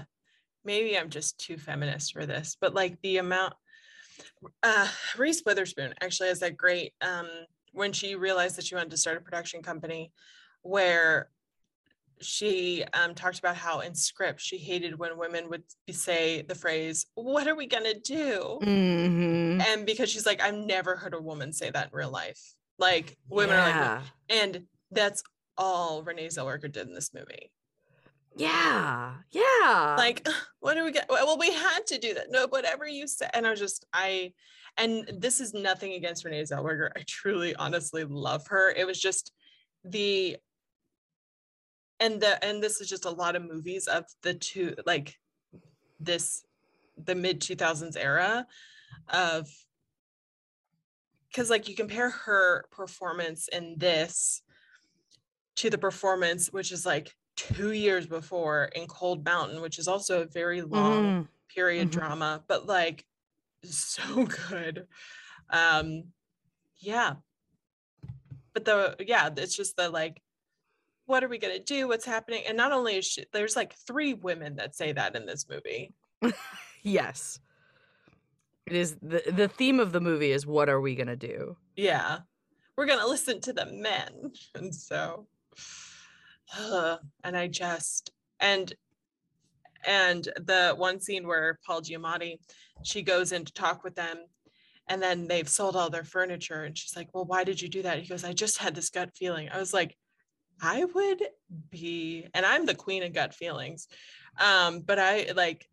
maybe 0.63 0.97
I'm 0.97 1.09
just 1.09 1.39
too 1.39 1.57
feminist 1.57 2.13
for 2.13 2.25
this, 2.25 2.55
but 2.59 2.75
like 2.75 3.01
the 3.01 3.17
amount 3.17 3.55
uh 4.63 4.87
Reese 5.17 5.43
Witherspoon 5.45 5.93
actually 6.01 6.29
has 6.29 6.39
that 6.39 6.57
great 6.57 6.93
um 7.01 7.27
when 7.73 7.93
she 7.93 8.15
realized 8.15 8.55
that 8.57 8.65
she 8.65 8.75
wanted 8.75 8.91
to 8.91 8.97
start 8.97 9.17
a 9.17 9.21
production 9.21 9.61
company 9.61 10.11
where 10.61 11.29
she 12.21 12.83
um, 12.93 13.15
talked 13.15 13.39
about 13.39 13.55
how 13.55 13.79
in 13.79 13.95
script 13.95 14.41
she 14.41 14.57
hated 14.57 14.99
when 14.99 15.17
women 15.17 15.49
would 15.49 15.63
say 15.89 16.41
the 16.41 16.55
phrase 16.55 17.05
what 17.15 17.47
are 17.47 17.55
we 17.55 17.65
gonna 17.65 17.93
do? 17.93 18.59
Hmm 18.61 19.39
and 19.61 19.85
because 19.85 20.09
she's 20.09 20.25
like 20.25 20.41
i've 20.41 20.55
never 20.55 20.95
heard 20.95 21.13
a 21.13 21.21
woman 21.21 21.53
say 21.53 21.69
that 21.69 21.87
in 21.87 21.97
real 21.97 22.11
life. 22.11 22.55
Like 22.77 23.17
women 23.29 23.57
are 23.57 23.61
like 23.61 23.75
yeah. 23.75 24.01
and 24.29 24.63
that's 24.91 25.21
all 25.57 26.01
renee 26.03 26.27
zellweger 26.27 26.71
did 26.71 26.87
in 26.87 26.93
this 26.93 27.13
movie 27.13 27.51
Yeah. 28.39 29.15
Yeah. 29.31 29.95
like 29.97 30.27
what 30.59 30.75
do 30.75 30.85
we 30.85 30.91
get 30.91 31.07
well 31.09 31.37
we 31.37 31.51
had 31.51 31.85
to 31.87 31.97
do 31.97 32.13
that 32.13 32.27
no 32.31 32.47
whatever 32.47 32.87
you 32.87 33.07
said 33.07 33.29
and 33.33 33.45
i 33.45 33.49
was 33.49 33.59
just 33.59 33.85
i 33.93 34.31
and 34.77 35.09
this 35.17 35.39
is 35.41 35.53
nothing 35.53 35.93
against 35.93 36.23
renee 36.23 36.41
zellweger 36.43 36.89
i 36.95 37.03
truly 37.05 37.55
honestly 37.55 38.03
love 38.05 38.47
her 38.47 38.71
it 38.71 38.87
was 38.87 38.99
just 38.99 39.33
the 39.83 40.37
and 41.99 42.21
the 42.21 42.43
and 42.43 42.63
this 42.63 42.79
is 42.79 42.89
just 42.89 43.05
a 43.05 43.09
lot 43.09 43.35
of 43.35 43.43
movies 43.43 43.87
of 43.87 44.05
the 44.23 44.33
two 44.33 44.75
like 44.85 45.15
this 45.99 46.43
the 47.05 47.15
mid 47.15 47.41
2000s 47.41 47.97
era 47.97 48.45
of 49.09 49.47
because 51.29 51.49
like 51.49 51.67
you 51.67 51.75
compare 51.75 52.09
her 52.09 52.65
performance 52.71 53.47
in 53.51 53.75
this 53.77 54.41
to 55.55 55.69
the 55.69 55.77
performance 55.77 56.47
which 56.51 56.71
is 56.71 56.85
like 56.85 57.13
two 57.47 57.71
years 57.71 58.05
before 58.05 58.65
in 58.75 58.85
Cold 58.87 59.23
Mountain, 59.23 59.61
which 59.61 59.79
is 59.79 59.87
also 59.87 60.21
a 60.21 60.25
very 60.25 60.61
long 60.61 61.03
Mm, 61.03 61.27
period 61.47 61.87
Mhm. 61.87 61.91
drama, 61.91 62.43
but 62.47 62.65
like 62.65 63.05
so 63.63 64.25
good. 64.49 64.87
Um 65.49 66.11
yeah. 66.77 67.15
But 68.53 68.65
the 68.65 68.95
yeah, 68.99 69.29
it's 69.37 69.55
just 69.55 69.77
the 69.77 69.89
like 69.89 70.21
what 71.05 71.23
are 71.23 71.27
we 71.27 71.39
going 71.39 71.57
to 71.57 71.63
do? 71.63 71.87
What's 71.87 72.05
happening? 72.05 72.43
And 72.47 72.55
not 72.55 72.71
only 72.71 72.97
is 72.97 73.05
she, 73.05 73.25
there's 73.33 73.55
like 73.55 73.73
three 73.73 74.13
women 74.13 74.57
that 74.57 74.75
say 74.75 74.91
that 74.91 75.15
in 75.15 75.25
this 75.25 75.49
movie. 75.49 75.91
yes. 76.83 77.39
It 78.67 78.73
is 78.73 78.95
the 79.01 79.23
the 79.31 79.47
theme 79.47 79.79
of 79.79 79.91
the 79.91 80.01
movie 80.01 80.31
is 80.31 80.45
what 80.45 80.69
are 80.69 80.79
we 80.79 80.93
gonna 80.95 81.15
do? 81.15 81.57
Yeah. 81.75 82.19
We're 82.75 82.85
going 82.85 82.99
to 82.99 83.07
listen 83.07 83.41
to 83.41 83.53
the 83.53 83.65
men. 83.65 84.31
And 84.55 84.73
so 84.73 85.27
and 87.23 87.37
I 87.37 87.47
just 87.47 88.11
and 88.39 88.73
and 89.85 90.23
the 90.37 90.73
one 90.75 90.99
scene 90.99 91.27
where 91.27 91.59
Paul 91.65 91.81
Giamatti 91.81 92.37
she 92.83 93.01
goes 93.01 93.31
in 93.31 93.45
to 93.45 93.53
talk 93.53 93.83
with 93.83 93.95
them 93.95 94.17
and 94.87 95.01
then 95.01 95.27
they've 95.27 95.47
sold 95.47 95.75
all 95.75 95.89
their 95.89 96.03
furniture 96.03 96.63
and 96.63 96.77
she's 96.77 96.95
like, 96.95 97.09
"Well, 97.13 97.25
why 97.25 97.43
did 97.43 97.61
you 97.61 97.69
do 97.69 97.83
that?" 97.83 97.99
He 97.99 98.07
goes, 98.07 98.23
"I 98.23 98.33
just 98.33 98.57
had 98.57 98.73
this 98.73 98.89
gut 98.89 99.11
feeling." 99.15 99.49
I 99.49 99.59
was 99.59 99.73
like, 99.73 99.95
I 100.61 100.83
would 100.83 101.23
be 101.69 102.27
and 102.33 102.45
I'm 102.45 102.65
the 102.65 102.75
queen 102.75 103.03
of 103.03 103.13
gut 103.13 103.33
feelings. 103.33 103.87
Um 104.39 104.81
but 104.81 104.99
I 104.99 105.31
like 105.35 105.67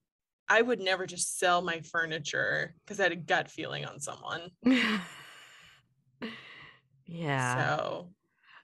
I 0.48 0.62
would 0.62 0.80
never 0.80 1.06
just 1.06 1.38
sell 1.38 1.60
my 1.60 1.80
furniture 1.80 2.74
because 2.84 3.00
I 3.00 3.04
had 3.04 3.12
a 3.12 3.16
gut 3.16 3.50
feeling 3.50 3.84
on 3.84 3.98
someone. 3.98 4.50
yeah. 7.06 7.66
So 7.66 8.10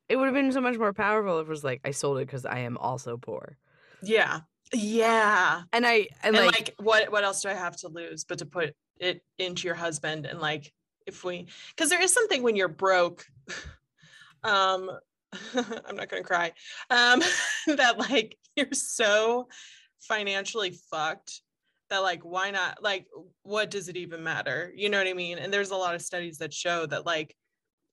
It 0.09 0.17
would 0.17 0.27
have 0.27 0.35
been 0.35 0.53
so 0.53 0.61
much 0.61 0.79
more 0.79 0.93
powerful 0.93 1.39
if 1.39 1.47
it 1.47 1.51
was 1.51 1.65
like 1.65 1.81
I 1.85 1.91
sold 1.91 2.19
it 2.19 2.27
because 2.27 2.45
I 2.45 2.61
am 2.61 2.77
also 2.77 3.17
poor. 3.17 3.57
yeah. 4.03 4.41
Yeah. 4.73 5.63
And 5.73 5.87
I 5.87 6.09
and, 6.23 6.35
and 6.37 6.47
like, 6.47 6.55
like, 6.55 6.75
what 6.79 7.13
what 7.13 7.25
else 7.25 7.43
do 7.43 7.49
i 7.49 7.55
have 7.55 7.77
to 7.79 7.89
lose 7.89 8.25
but 8.25 8.39
to 8.39 8.47
put 8.47 8.75
it 8.99 9.23
into 9.39 9.67
your 9.67 9.75
husband 9.75 10.27
and 10.27 10.41
like 10.41 10.73
if 11.07 11.25
we 11.25 11.47
because 11.71 11.91
there 11.91 12.01
is 12.01 12.13
something 12.13 12.43
when 12.43 12.57
you're 12.57 12.69
broke 12.69 13.27
um 14.45 14.91
i'm 15.55 15.97
not 15.97 16.09
gonna 16.09 16.23
cry 16.23 16.53
um 16.91 17.21
that 17.67 17.99
like 17.99 18.39
you're 18.57 18.73
so 18.73 19.49
financially 20.01 20.75
fucked 20.91 21.43
that 21.91 21.99
like 21.99 22.23
why 22.23 22.51
not 22.51 22.83
like 22.83 23.07
what 23.43 23.71
does 23.71 23.89
it 23.89 23.97
even 23.97 24.23
matter 24.23 24.73
you 24.75 24.89
know 24.89 24.99
what 24.99 25.07
i 25.07 25.13
mean 25.13 25.39
and 25.39 25.53
there's 25.53 25.71
a 25.71 25.77
lot 25.77 25.95
of 25.95 26.03
studies 26.03 26.39
that 26.39 26.53
show 26.53 26.87
that 26.87 27.05
like 27.05 27.37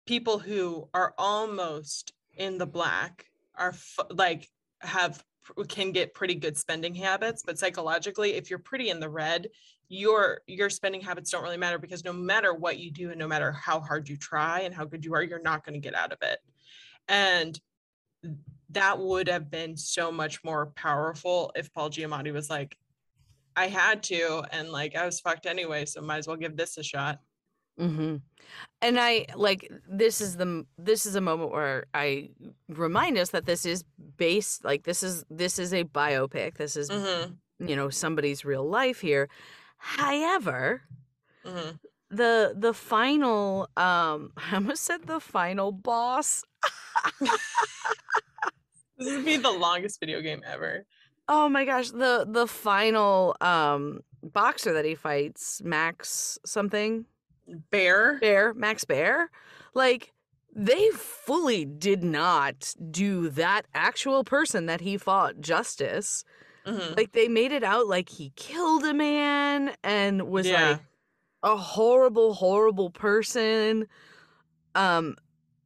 people 0.10 0.40
who 0.40 0.90
are 0.96 1.14
almost 1.20 2.14
in 2.36 2.58
the 2.58 2.66
black 2.66 3.28
are 3.54 3.70
f- 3.70 4.00
like 4.10 4.50
have 4.80 5.24
can 5.68 5.92
get 5.92 6.16
pretty 6.16 6.34
good 6.34 6.58
spending 6.58 6.96
habits 6.96 7.44
but 7.46 7.60
psychologically 7.60 8.32
if 8.32 8.50
you're 8.50 8.58
pretty 8.58 8.90
in 8.90 9.00
the 9.00 9.08
red 9.08 9.48
your 9.88 10.42
your 10.48 10.68
spending 10.68 11.00
habits 11.00 11.30
don't 11.30 11.44
really 11.44 11.58
matter 11.58 11.78
because 11.78 12.04
no 12.04 12.12
matter 12.12 12.56
what 12.56 12.80
you 12.80 12.90
do 12.90 13.12
and 13.12 13.20
no 13.20 13.28
matter 13.28 13.52
how 13.52 13.80
hard 13.80 14.10
you 14.10 14.18
try 14.18 14.62
and 14.62 14.74
how 14.74 14.84
good 14.84 15.06
you 15.06 15.14
are 15.14 15.22
you're 15.22 15.44
not 15.44 15.64
going 15.64 15.74
to 15.74 15.80
get 15.80 15.94
out 15.94 16.12
of 16.12 16.18
it. 16.24 16.40
And 17.08 17.60
that 18.72 18.98
would 18.98 19.28
have 19.28 19.52
been 19.52 19.78
so 19.78 20.12
much 20.12 20.44
more 20.44 20.68
powerful 20.76 21.52
if 21.56 21.72
Paul 21.72 21.92
Giamatti 21.92 22.34
was 22.34 22.50
like 22.50 22.76
I 23.56 23.68
had 23.68 24.02
to 24.04 24.44
and 24.52 24.72
like 24.72 24.96
I 24.96 25.06
was 25.06 25.20
fucked 25.20 25.46
anyway 25.46 25.86
so 25.86 26.02
might 26.02 26.18
as 26.18 26.28
well 26.28 26.36
give 26.36 26.58
this 26.58 26.78
a 26.78 26.84
shot 26.84 27.20
hmm 27.80 28.18
And 28.82 29.00
I 29.00 29.26
like 29.36 29.72
this 29.88 30.22
is 30.22 30.38
the 30.38 30.66
this 30.78 31.06
is 31.06 31.16
a 31.16 31.22
moment 31.22 31.52
where 31.52 31.86
I 31.94 32.30
remind 32.68 33.18
us 33.18 33.32
that 33.32 33.46
this 33.46 33.66
is 33.66 33.84
based 34.18 34.64
like 34.66 34.84
this 34.84 35.04
is 35.04 35.24
this 35.30 35.60
is 35.60 35.74
a 35.74 35.84
biopic. 35.86 36.56
This 36.58 36.76
is 36.76 36.90
Mhm, 36.90 37.38
you 37.60 37.76
know 37.76 37.90
somebody's 37.90 38.46
real 38.46 38.68
life 38.68 39.02
here. 39.02 39.30
However, 39.78 40.82
mhm. 41.46 41.80
the 42.10 42.54
the 42.58 42.74
final 42.74 43.70
um 43.78 44.32
I 44.38 44.56
almost 44.56 44.84
said 44.84 45.04
the 45.06 45.20
final 45.20 45.72
boss. 45.72 46.44
this 48.98 49.16
would 49.16 49.26
be 49.26 49.38
the 49.38 49.52
longest 49.52 50.00
video 50.00 50.22
game 50.22 50.42
ever 50.46 50.86
Oh 51.28 51.48
my 51.48 51.64
gosh, 51.64 51.92
the 51.92 52.26
the 52.28 52.48
final 52.48 53.36
um 53.40 54.02
boxer 54.24 54.74
that 54.74 54.84
he 54.86 54.96
fights, 54.96 55.62
Max 55.64 56.40
something. 56.46 57.06
Bear 57.72 58.20
Baer, 58.20 58.54
Max 58.54 58.84
Baer, 58.86 59.30
like 59.74 60.14
they 60.56 60.90
fully 60.92 61.66
did 61.66 62.04
not 62.04 62.74
do 62.90 63.30
that 63.30 63.68
actual 63.74 64.24
person 64.24 64.66
that 64.66 64.82
he 64.82 64.98
fought 64.98 65.40
justice. 65.40 66.24
Mhm. 66.66 66.98
Like 66.98 67.14
they 67.14 67.28
made 67.28 67.52
it 67.52 67.64
out 67.64 67.88
like 67.88 68.10
he 68.10 68.32
killed 68.36 68.84
a 68.84 68.94
man 68.94 69.76
and 69.84 70.30
was 70.30 70.48
yeah 70.48 70.72
like 70.72 70.82
a 71.44 71.56
horrible, 71.56 72.34
horrible 72.34 72.90
person. 72.90 73.88
Um, 74.76 75.16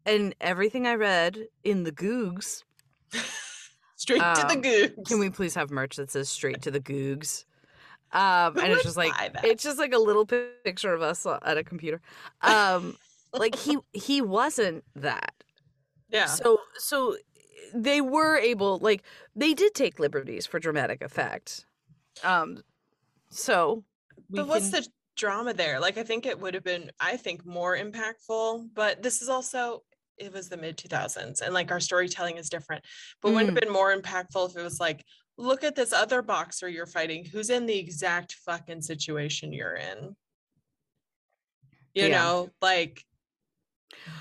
and 0.06 0.36
everything 0.42 0.86
I 0.86 0.96
read 0.96 1.48
in 1.64 1.84
the 1.84 1.92
Googs. 1.92 2.64
straight 3.96 4.20
to 4.20 4.46
the 4.48 4.56
Googs. 4.62 5.06
Can 5.08 5.20
we 5.20 5.30
please 5.30 5.56
have 5.56 5.72
merch 5.72 5.96
that 5.96 6.12
says 6.12 6.30
"straight 6.30 6.62
to 6.64 6.72
the 6.72 6.80
Googs"? 6.80 7.46
Um, 8.14 8.58
and 8.60 8.72
it's 8.72 8.84
just 8.84 8.98
like 8.98 9.14
it's 9.44 9.64
just 9.64 9.80
like 9.80 9.94
a 9.94 9.98
little 10.00 10.26
picture 10.26 10.94
of 10.94 11.02
us 11.02 11.26
at 11.26 11.58
a 11.58 11.64
computer. 11.64 12.00
Um, 12.42 12.96
like 13.34 13.56
he 13.56 13.78
he 13.92 14.22
wasn't 14.22 14.84
that. 14.96 15.34
yeah 16.10 16.26
So 16.28 16.60
so 16.76 17.18
they 17.74 18.02
were 18.02 18.38
able 18.38 18.78
like 18.80 19.04
they 19.36 19.54
did 19.56 19.74
take 19.74 19.98
liberties 20.00 20.46
for 20.46 20.60
dramatic 20.60 21.02
effect. 21.02 21.66
Um, 22.24 22.64
so 23.30 23.84
but 24.30 24.48
what's 24.48 24.70
can- 24.70 24.82
the 24.84 24.88
drama 25.16 25.54
there 25.54 25.80
like 25.80 26.00
i 26.00 26.04
think 26.04 26.26
it 26.26 26.40
would 26.40 26.56
have 26.56 26.64
been 26.64 26.90
i 27.00 27.16
think 27.16 27.46
more 27.46 27.78
impactful 27.78 28.68
but 28.74 29.04
this 29.04 29.22
is 29.22 29.30
also 29.30 29.84
it 30.18 30.34
was 30.34 30.50
the 30.50 30.58
mid 30.58 30.76
2000s 30.76 31.40
and 31.42 31.54
like 31.54 31.70
our 31.72 31.80
storytelling 31.80 32.38
is 32.38 32.50
different 32.50 32.84
but 33.22 33.32
wouldn't 33.32 33.52
Mm. 33.52 33.54
have 33.54 33.62
been 33.62 33.72
more 33.72 33.96
impactful 33.96 34.50
if 34.50 34.58
it 34.58 34.64
was 34.64 34.80
like 34.80 35.06
look 35.38 35.64
at 35.64 35.76
this 35.76 35.92
other 35.94 36.22
boxer 36.22 36.70
you're 36.70 36.86
fighting 36.86 37.26
who's 37.26 37.50
in 37.50 37.66
the 37.66 37.78
exact 37.78 38.34
fucking 38.46 38.82
situation 38.82 39.52
you're 39.54 39.76
in 39.76 40.16
you 41.94 42.08
Yeah. 42.08 42.22
know 42.24 42.50
like 42.62 43.04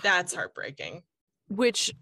that's 0.02 0.34
heartbreaking 0.34 1.02
which 1.48 1.92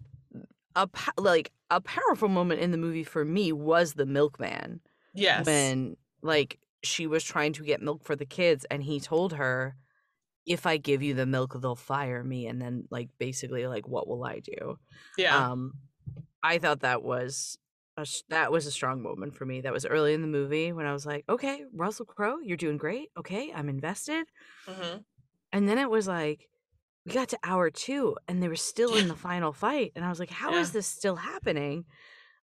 a 0.77 0.89
like 1.19 1.51
a 1.71 1.81
powerful 1.81 2.29
moment 2.29 2.61
in 2.61 2.71
the 2.71 2.79
movie 2.79 3.05
for 3.05 3.25
me 3.25 3.53
was 3.53 3.95
the 3.95 4.07
milkman. 4.07 4.81
yes 5.15 5.45
when 5.47 5.97
like 6.23 6.59
she 6.83 7.07
was 7.07 7.23
trying 7.25 7.53
to 7.53 7.65
get 7.65 7.83
milk 7.83 8.05
for 8.05 8.17
the 8.17 8.27
kids 8.27 8.65
and 8.71 8.83
he 8.83 9.01
told 9.01 9.33
her 9.35 9.77
if 10.47 10.67
i 10.67 10.77
give 10.77 11.03
you 11.03 11.15
the 11.15 11.27
milk 11.27 11.61
they'll 11.61 11.75
fire 11.77 12.23
me 12.25 12.47
and 12.47 12.61
then 12.63 12.87
like 12.91 13.09
basically 13.19 13.67
like 13.67 13.87
what 13.89 14.09
will 14.09 14.25
i 14.25 14.39
do 14.41 14.79
yeah 15.19 15.51
um 15.51 15.73
i 16.43 16.59
thought 16.59 16.81
that 16.81 17.03
was 17.03 17.59
that 18.29 18.53
was 18.53 18.67
a 18.67 18.71
strong 18.71 19.03
moment 19.03 19.35
for 19.35 19.45
me 19.47 19.61
that 19.61 19.73
was 19.73 19.87
early 19.87 20.15
in 20.15 20.23
the 20.23 20.27
movie 20.29 20.73
when 20.73 20.87
i 20.87 20.93
was 20.93 21.07
like 21.07 21.25
okay 21.29 21.65
russell 21.73 22.05
crowe 22.07 22.39
you're 22.43 22.57
doing 22.57 22.77
great 22.77 23.11
okay 23.17 23.53
i'm 23.55 23.69
invested 23.69 24.27
mhm. 24.69 25.03
and 25.53 25.69
then 25.69 25.79
it 25.79 25.91
was 25.91 26.07
like 26.07 26.49
we 27.07 27.13
got 27.13 27.29
to 27.29 27.39
hour 27.45 27.71
two 27.71 28.17
and 28.29 28.43
they 28.43 28.49
were 28.49 28.57
still 28.57 28.95
in 28.97 29.09
the 29.09 29.15
final 29.29 29.53
fight 29.53 29.93
and 29.97 30.05
i 30.05 30.09
was 30.09 30.21
like 30.21 30.31
how 30.31 30.55
is 30.57 30.69
Yeah. 30.69 30.73
this 30.75 30.87
still 30.87 31.17
happening 31.17 31.85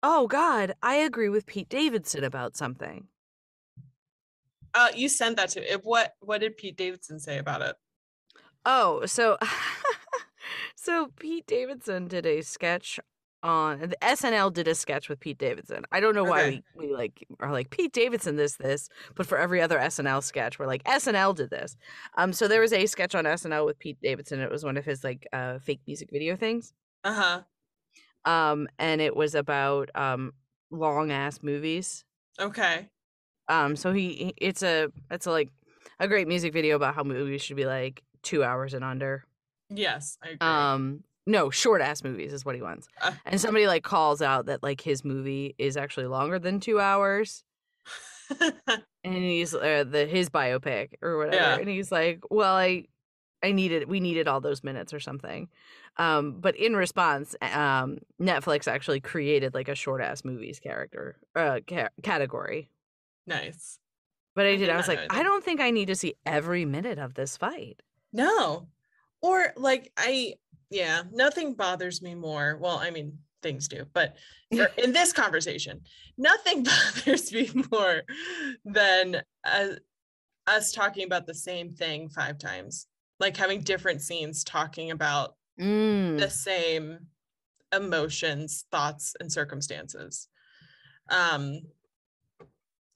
oh 0.02 0.26
god 0.26 0.75
i 0.82 0.97
agree 0.97 1.28
with 1.28 1.47
pete 1.47 1.68
davidson 1.68 2.25
about 2.25 2.56
something 2.56 3.09
uh 4.75 4.88
you 4.94 5.09
sent 5.09 5.37
that 5.37 5.50
to 5.50 5.80
what 5.82 6.14
what 6.21 6.40
did 6.40 6.56
pete 6.56 6.76
davidson 6.76 7.18
say 7.18 7.38
about 7.38 7.62
it 7.62 7.76
Oh, 8.64 9.06
so 9.06 9.38
so 10.76 11.09
Pete 11.18 11.47
Davidson 11.47 12.09
did 12.09 12.26
a 12.26 12.42
sketch 12.42 13.00
on 13.42 13.80
the 13.80 13.96
SNL 14.02 14.52
did 14.52 14.68
a 14.68 14.75
sketch 14.75 15.08
with 15.08 15.18
Pete 15.20 15.38
Davidson. 15.38 15.84
I 15.90 16.00
don't 16.00 16.14
know 16.14 16.25
why 16.25 16.42
Okay. 16.44 16.62
we, 16.76 16.87
we 16.88 16.94
like 16.94 17.26
are 17.40 17.50
like 17.52 17.70
Pete 17.70 17.92
Davidson 17.92 18.37
this 18.37 18.56
this, 18.56 18.88
but 19.14 19.26
for 19.26 19.38
every 19.38 19.61
other 19.61 19.78
SNL 19.78 20.22
sketch, 20.22 20.58
we're 20.58 20.66
like 20.66 20.84
SNL 20.84 21.34
did 21.34 21.50
this. 21.50 21.76
Um, 22.16 22.32
so 22.32 22.46
there 22.49 22.61
was 22.61 22.72
a 22.72 22.87
sketch 22.87 23.14
on 23.14 23.25
SNL 23.25 23.66
with 23.66 23.78
Pete 23.78 23.99
Davidson. 24.02 24.40
It 24.40 24.50
was 24.50 24.64
one 24.64 24.76
of 24.76 24.84
his 24.84 25.02
like 25.04 25.26
uh 25.32 25.58
fake 25.58 25.80
music 25.87 26.11
video 26.12 26.37
things. 26.37 26.72
uh-huh 27.04 27.42
Um, 28.25 28.68
and 28.78 29.00
it 29.00 29.16
was 29.16 29.34
about 29.34 29.90
um 29.94 30.32
long 30.70 31.11
ass 31.11 31.42
movies. 31.42 32.04
okay 32.40 32.88
Um, 33.49 33.76
so 33.76 33.92
he 33.92 34.14
he- 34.14 34.34
it's 34.37 34.62
a 34.62 34.88
it's 35.11 35.26
a 35.26 35.30
like 35.30 35.50
a 35.99 36.06
great 36.08 36.28
music 36.28 36.52
video 36.52 36.76
about 36.76 36.94
how 36.94 37.02
movies 37.02 37.42
should 37.42 37.56
be 37.56 37.66
like 37.66 38.02
two 38.22 38.44
hours 38.44 38.72
and 38.75 38.84
under. 38.84 39.25
yes 39.68 40.16
i 40.22 40.28
agree 40.28 40.38
Um, 40.46 41.04
no, 41.26 41.50
short 41.50 41.81
ass 41.81 42.02
movies 42.02 42.33
is 42.33 42.45
what 42.45 42.55
he 42.55 42.62
wants. 42.62 42.88
Uh. 43.00 43.12
and 43.25 43.41
somebody 43.41 43.67
like 43.67 43.85
calls 43.85 44.21
out 44.23 44.47
that 44.47 44.62
like 44.62 44.81
his 44.81 45.05
movie 45.05 45.55
is 45.59 45.76
actually 45.76 46.07
longer 46.07 46.38
than 46.38 46.61
two 46.61 46.81
hours, 46.81 47.45
and 48.41 49.14
he's 49.14 49.55
uh, 49.55 49.85
the 49.88 50.07
his 50.07 50.31
biopic 50.31 50.95
or 51.02 51.19
whatever, 51.19 51.37
Yeah. 51.37 51.57
and 51.59 51.69
he's 51.69 51.93
like, 51.93 52.21
"Well, 52.31 52.55
I 52.55 52.85
I 53.43 53.52
needed 53.52 53.88
we 53.88 54.00
needed 54.00 54.29
all 54.29 54.41
those 54.41 54.62
minutes 54.64 54.93
or 54.93 55.00
something. 55.00 55.49
Um, 55.99 56.41
but 56.41 56.57
in 56.57 56.75
response, 56.75 57.37
um, 57.43 57.99
Netflix 58.21 58.67
actually 58.67 59.00
created 59.00 59.52
like 59.52 59.69
a 59.69 59.75
short 59.75 60.00
ass 60.00 60.25
movies 60.25 60.59
character 60.59 61.17
uh 61.37 61.61
ca- 61.69 61.91
category. 62.02 62.71
Nice. 63.26 63.79
But 64.35 64.47
I, 64.47 64.50
I 64.50 64.52
did. 64.52 64.59
did 64.67 64.71
I 64.71 64.76
was 64.79 64.88
like, 64.88 65.00
I 65.11 65.23
don't 65.23 65.45
think 65.45 65.61
I 65.61 65.71
need 65.71 65.87
to 65.88 65.95
see 65.95 66.14
every 66.25 66.64
minute 66.64 66.99
of 66.99 67.12
this 67.14 67.37
fight. 67.37 67.83
No. 68.14 68.67
Or 69.21 69.52
like 69.57 69.93
I 69.99 70.35
yeah, 70.73 71.02
nothing 71.12 71.55
bothers 71.55 72.00
me 72.02 72.14
more. 72.14 72.57
Well, 72.61 72.79
I 72.79 72.91
mean, 72.91 73.19
things 73.43 73.69
do, 73.69 73.85
but 73.93 74.17
for, 74.55 74.69
in 74.79 74.93
this 74.93 75.12
conversation, 75.12 75.83
nothing 76.17 76.64
bothers 76.97 77.33
me 77.33 77.50
more 77.71 78.02
than 78.64 79.23
uh, 79.45 79.69
us 80.47 80.73
talking 80.73 81.05
about 81.05 81.26
the 81.26 81.35
same 81.35 81.71
thing 81.71 82.09
five 82.09 82.38
times. 82.38 82.87
Like 83.21 83.37
having 83.37 83.61
different 83.61 84.00
scenes 84.00 84.43
talking 84.45 84.91
about 84.91 85.37
Mm. 85.61 86.19
the 86.19 86.31
same 86.31 86.99
emotions, 87.75 88.64
thoughts, 88.73 89.14
and 89.21 89.31
circumstances. 89.31 90.29
Um, 91.11 91.61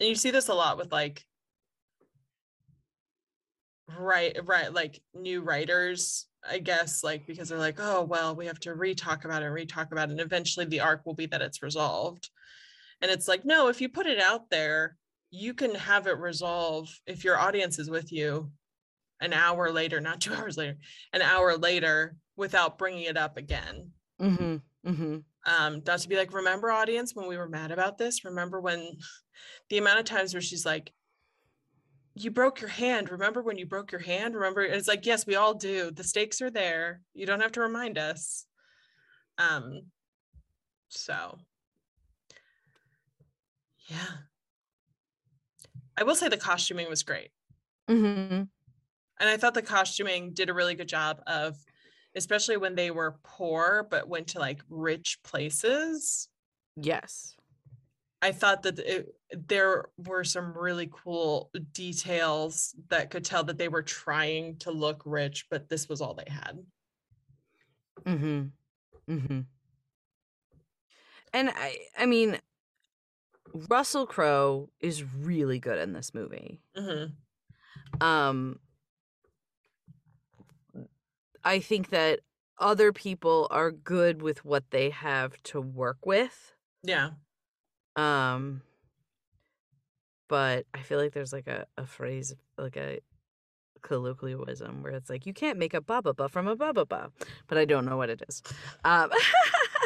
and 0.01 0.09
you 0.09 0.15
see 0.15 0.31
this 0.31 0.49
a 0.49 0.55
lot 0.55 0.79
with 0.79 0.91
like 0.91 1.27
right 3.99 4.37
right 4.45 4.73
like 4.73 5.01
new 5.15 5.43
writers 5.43 6.27
i 6.51 6.59
guess 6.59 7.03
like 7.05 7.27
because 7.27 7.49
they're 7.49 7.59
like 7.59 7.79
oh 7.79 8.03
well 8.03 8.35
we 8.35 8.47
have 8.47 8.61
to 8.61 8.75
re-talk 8.75 9.25
about 9.25 9.43
it 9.43 9.47
re-talk 9.47 9.93
about 9.93 10.09
it 10.09 10.13
and 10.13 10.21
eventually 10.21 10.67
the 10.67 10.81
arc 10.81 11.05
will 11.05 11.15
be 11.15 11.27
that 11.27 11.43
it's 11.43 11.63
resolved 11.63 12.31
and 13.01 13.11
it's 13.11 13.29
like 13.29 13.45
no 13.45 13.69
if 13.69 13.81
you 13.81 13.89
put 13.89 14.07
it 14.07 14.21
out 14.21 14.49
there 14.51 14.97
you 15.31 15.55
can 15.55 15.75
have 15.75 16.07
it 16.07 16.19
resolve 16.19 16.89
if 17.07 17.25
your 17.25 17.39
audience 17.39 17.79
is 17.79 17.91
with 17.91 18.13
you 18.13 18.51
an 19.21 19.33
hour 19.33 19.71
later 19.71 20.01
not 20.01 20.21
two 20.21 20.35
hours 20.39 20.57
later 20.57 20.77
an 21.13 21.23
hour 21.23 21.57
later 21.57 22.17
without 22.37 22.79
bringing 22.79 23.05
it 23.05 23.17
up 23.17 23.37
again 23.37 23.91
Mm-hmm. 24.19 24.91
Mm-hmm. 24.91 25.17
um 25.45 25.83
not 25.87 25.99
to 25.99 26.09
be 26.09 26.17
like 26.17 26.33
remember 26.33 26.71
audience 26.71 27.15
when 27.15 27.27
we 27.29 27.37
were 27.37 27.49
mad 27.49 27.71
about 27.71 27.99
this 27.99 28.25
remember 28.25 28.63
when 28.63 28.93
the 29.69 29.77
amount 29.77 29.99
of 29.99 30.07
times 30.07 30.33
where 30.33 30.41
she's 30.41 30.65
like 30.65 30.91
you 32.19 32.31
broke 32.31 32.61
your 32.61 32.71
hand 32.71 33.11
remember 33.11 33.43
when 33.43 33.59
you 33.59 33.67
broke 33.67 33.93
your 33.93 34.01
hand? 34.01 34.35
Remember 34.35 34.63
And 34.63 34.75
it's 34.75 34.89
like 34.89 35.07
yes 35.07 35.27
we 35.27 35.37
all 35.37 35.55
do. 35.55 35.91
The 35.91 36.03
stakes 36.03 36.41
are 36.41 36.51
there. 36.51 37.03
You 37.15 37.27
don't 37.27 37.43
have 37.43 37.53
to 37.53 37.61
remind 37.61 37.99
us. 37.99 38.47
Um 39.39 39.83
so. 40.89 41.39
Yeah. 43.89 44.17
I 45.97 46.03
will 46.03 46.15
say 46.15 46.29
the 46.29 46.37
costuming 46.37 46.89
was 46.89 47.03
great. 47.03 47.31
Mm-hmm. 47.89 48.35
and 48.35 48.49
I 49.21 49.37
thought 49.37 49.55
the 49.55 49.63
costuming 49.63 50.33
did 50.33 50.51
a 50.51 50.55
really 50.55 50.75
good 50.75 50.89
job 50.89 51.21
of, 51.29 51.55
especially 52.17 52.57
when 52.57 52.75
they 52.75 52.91
were 52.91 53.21
poor 53.23 53.87
but 53.89 54.09
went 54.09 54.29
to 54.29 54.41
like 54.41 54.61
rich 54.69 55.19
places. 55.23 56.29
Yes. 56.77 57.36
I 58.23 58.33
thought 58.33 58.63
that 58.63 58.79
it, 58.79 59.15
there 59.31 59.87
were 59.99 60.25
some 60.25 60.57
really 60.57 60.89
cool 60.91 61.51
details 61.73 62.75
that 62.89 63.11
could 63.11 63.25
tell 63.25 63.45
that 63.45 63.59
they 63.59 63.69
were 63.69 63.83
trying 63.83 64.57
to 64.59 64.71
look 64.71 65.03
rich, 65.05 65.47
but 65.51 65.69
this 65.69 65.89
was 65.89 66.01
all 66.01 66.15
they 66.15 66.31
had. 66.31 66.59
Mm-hmm. 68.05 69.13
Mm-hmm. 69.13 69.41
And 71.33 71.51
I 71.51 71.77
I 71.99 72.07
mean 72.07 72.39
Russell 73.69 74.07
Crowe 74.07 74.71
is 74.81 75.05
really 75.05 75.59
good 75.59 75.79
in 75.79 75.93
this 75.93 76.15
movie. 76.15 76.61
hmm 76.75 77.05
Um 78.01 78.59
I 81.45 81.61
think 81.61 81.91
that 81.91 82.21
other 82.59 82.93
people 82.93 83.47
are 83.51 83.71
good 83.71 84.21
with 84.23 84.45
what 84.45 84.71
they 84.71 84.91
have 84.91 85.41
to 85.45 85.61
work 85.61 86.05
with. 86.05 86.55
Yeah. 86.83 87.11
Um 87.97 88.63
but 90.29 90.67
I 90.75 90.83
feel 90.83 90.99
like 90.99 91.13
there's 91.13 91.33
like 91.33 91.47
a, 91.47 91.67
a 91.77 91.87
phrase 91.87 92.35
like 92.59 92.77
a 92.77 93.01
colloquialism 93.83 94.83
where 94.83 94.93
it's 94.93 95.09
like 95.09 95.27
you 95.27 95.33
can't 95.33 95.59
make 95.59 95.73
a 95.73 95.81
baba 95.81 96.29
from 96.29 96.49
a 96.49 96.57
baba 96.57 97.11
but 97.47 97.59
I 97.59 97.65
don't 97.65 97.85
know 97.85 97.97
what 97.97 98.11
it 98.11 98.23
is. 98.29 98.43
Um 98.85 99.11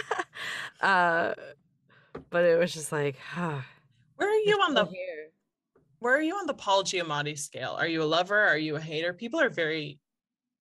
uh 0.81 1.35
but 2.31 2.45
it 2.45 2.59
was 2.59 2.73
just 2.73 2.93
like 2.93 3.17
ah, 3.37 3.65
Where 4.17 4.29
are 4.29 4.43
you 4.45 4.57
on 4.57 4.75
the 4.75 4.87
here. 4.87 5.31
where 6.01 6.17
are 6.17 6.23
you 6.23 6.35
on 6.35 6.47
the 6.47 6.55
Paul 6.55 6.85
Giamatti 6.85 7.39
scale? 7.39 7.77
Are 7.79 7.87
you 7.87 8.03
a 8.03 8.05
lover? 8.05 8.39
Are 8.39 8.59
you 8.59 8.77
a 8.77 8.81
hater? 8.81 9.13
People 9.13 9.41
are 9.41 9.49
very 9.49 9.99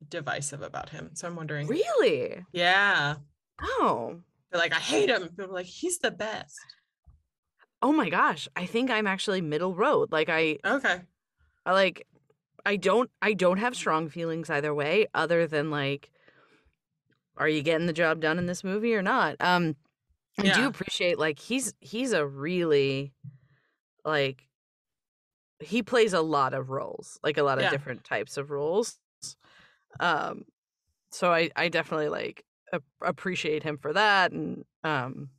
divisive 0.08 0.62
about 0.62 0.90
him. 0.90 1.12
So 1.14 1.28
I'm 1.28 1.36
wondering. 1.36 1.68
Really? 1.68 2.46
Yeah. 2.54 3.16
Oh. 3.62 4.20
They're 4.52 4.62
like, 4.62 4.74
I 4.74 4.80
hate 4.80 5.10
him. 5.10 5.24
People 5.24 5.46
are 5.46 5.54
like, 5.54 5.66
he's 5.66 6.00
the 6.00 6.12
best. 6.12 6.58
Oh 7.82 7.94
my 7.94 8.10
gosh. 8.10 8.48
I 8.56 8.66
think 8.66 8.90
I'm 8.92 9.08
actually 9.08 9.42
middle 9.42 9.76
road. 9.76 10.12
Like 10.12 10.30
I 10.30 10.60
Okay. 10.64 11.06
I 11.66 11.74
like 11.74 12.08
I 12.66 12.76
don't 12.78 13.12
I 13.22 13.34
don't 13.34 13.58
have 13.58 13.76
strong 13.76 14.10
feelings 14.10 14.50
either 14.50 14.74
way 14.74 15.08
other 15.14 15.48
than 15.48 15.72
like 15.72 16.12
are 17.38 17.48
you 17.48 17.62
getting 17.64 17.88
the 17.88 17.94
job 17.94 18.20
done 18.20 18.38
in 18.38 18.46
this 18.46 18.64
movie 18.64 18.94
or 18.96 19.02
not? 19.02 19.36
Um 19.40 19.76
I 20.40 20.50
do 20.50 20.68
appreciate 20.68 21.20
like 21.20 21.40
he's 21.40 21.74
he's 21.82 22.14
a 22.14 22.26
really 22.28 23.14
like 24.06 24.50
he 25.60 25.84
plays 25.84 26.14
a 26.14 26.22
lot 26.22 26.54
of 26.54 26.70
roles, 26.70 27.20
like 27.24 27.38
a 27.38 27.44
lot 27.44 27.60
of 27.60 27.64
Yeah. 27.64 27.70
different 27.70 28.04
types 28.04 28.38
of 28.38 28.50
roles. 28.52 29.00
Um 30.00 30.46
so 31.12 31.34
I 31.34 31.50
I 31.56 31.70
definitely 31.70 32.10
like 32.10 32.46
ap- 32.74 32.84
appreciate 33.02 33.64
him 33.64 33.78
for 33.78 33.94
that 33.94 34.32
and 34.34 34.66
um 34.84 35.32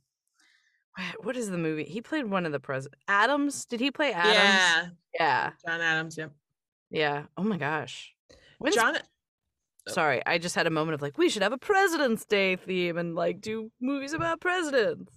what 1.23 1.37
is 1.37 1.49
the 1.49 1.57
movie? 1.57 1.83
He 1.83 2.01
played 2.01 2.25
one 2.25 2.45
of 2.45 2.51
the 2.51 2.59
president 2.59 3.01
Adams. 3.07 3.65
Did 3.65 3.79
he 3.79 3.91
play 3.91 4.11
Adams? 4.13 4.33
Yeah. 4.33 4.87
Yeah. 5.19 5.51
John 5.65 5.81
Adams. 5.81 6.17
Yep. 6.17 6.31
Yeah. 6.89 7.23
Oh 7.37 7.43
my 7.43 7.57
gosh. 7.57 8.13
When's, 8.59 8.75
John. 8.75 8.97
sorry, 9.87 10.21
I 10.25 10.37
just 10.37 10.55
had 10.55 10.67
a 10.67 10.69
moment 10.69 10.95
of 10.95 11.01
like, 11.01 11.17
we 11.17 11.29
should 11.29 11.41
have 11.41 11.53
a 11.53 11.57
President's 11.57 12.25
Day 12.25 12.55
theme 12.55 12.97
and 12.97 13.15
like 13.15 13.41
do 13.41 13.71
movies 13.81 14.13
about 14.13 14.39
presidents. 14.41 15.11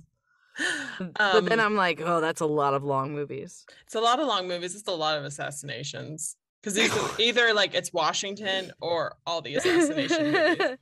but 0.99 1.45
then 1.47 1.59
Um, 1.59 1.67
I'm 1.67 1.77
like, 1.77 2.01
oh, 2.01 2.21
that's 2.21 2.41
a 2.41 2.47
lot 2.47 2.75
of 2.75 2.85
long 2.85 3.13
movies. 3.13 3.67
It's 3.87 3.97
a 3.97 4.01
lot 4.01 4.21
of 4.21 4.27
long 4.27 4.47
movies. 4.49 4.75
It's 4.77 4.89
a 4.89 4.93
lot 4.93 5.19
of 5.19 5.25
assassinations 5.25 6.37
because 6.63 6.79
either 7.21 7.53
like 7.53 7.75
it's 7.75 7.93
Washington 7.93 8.71
or 8.81 9.17
all 9.27 9.43
the 9.43 9.55
assassination 9.57 10.33
movies. 10.33 10.59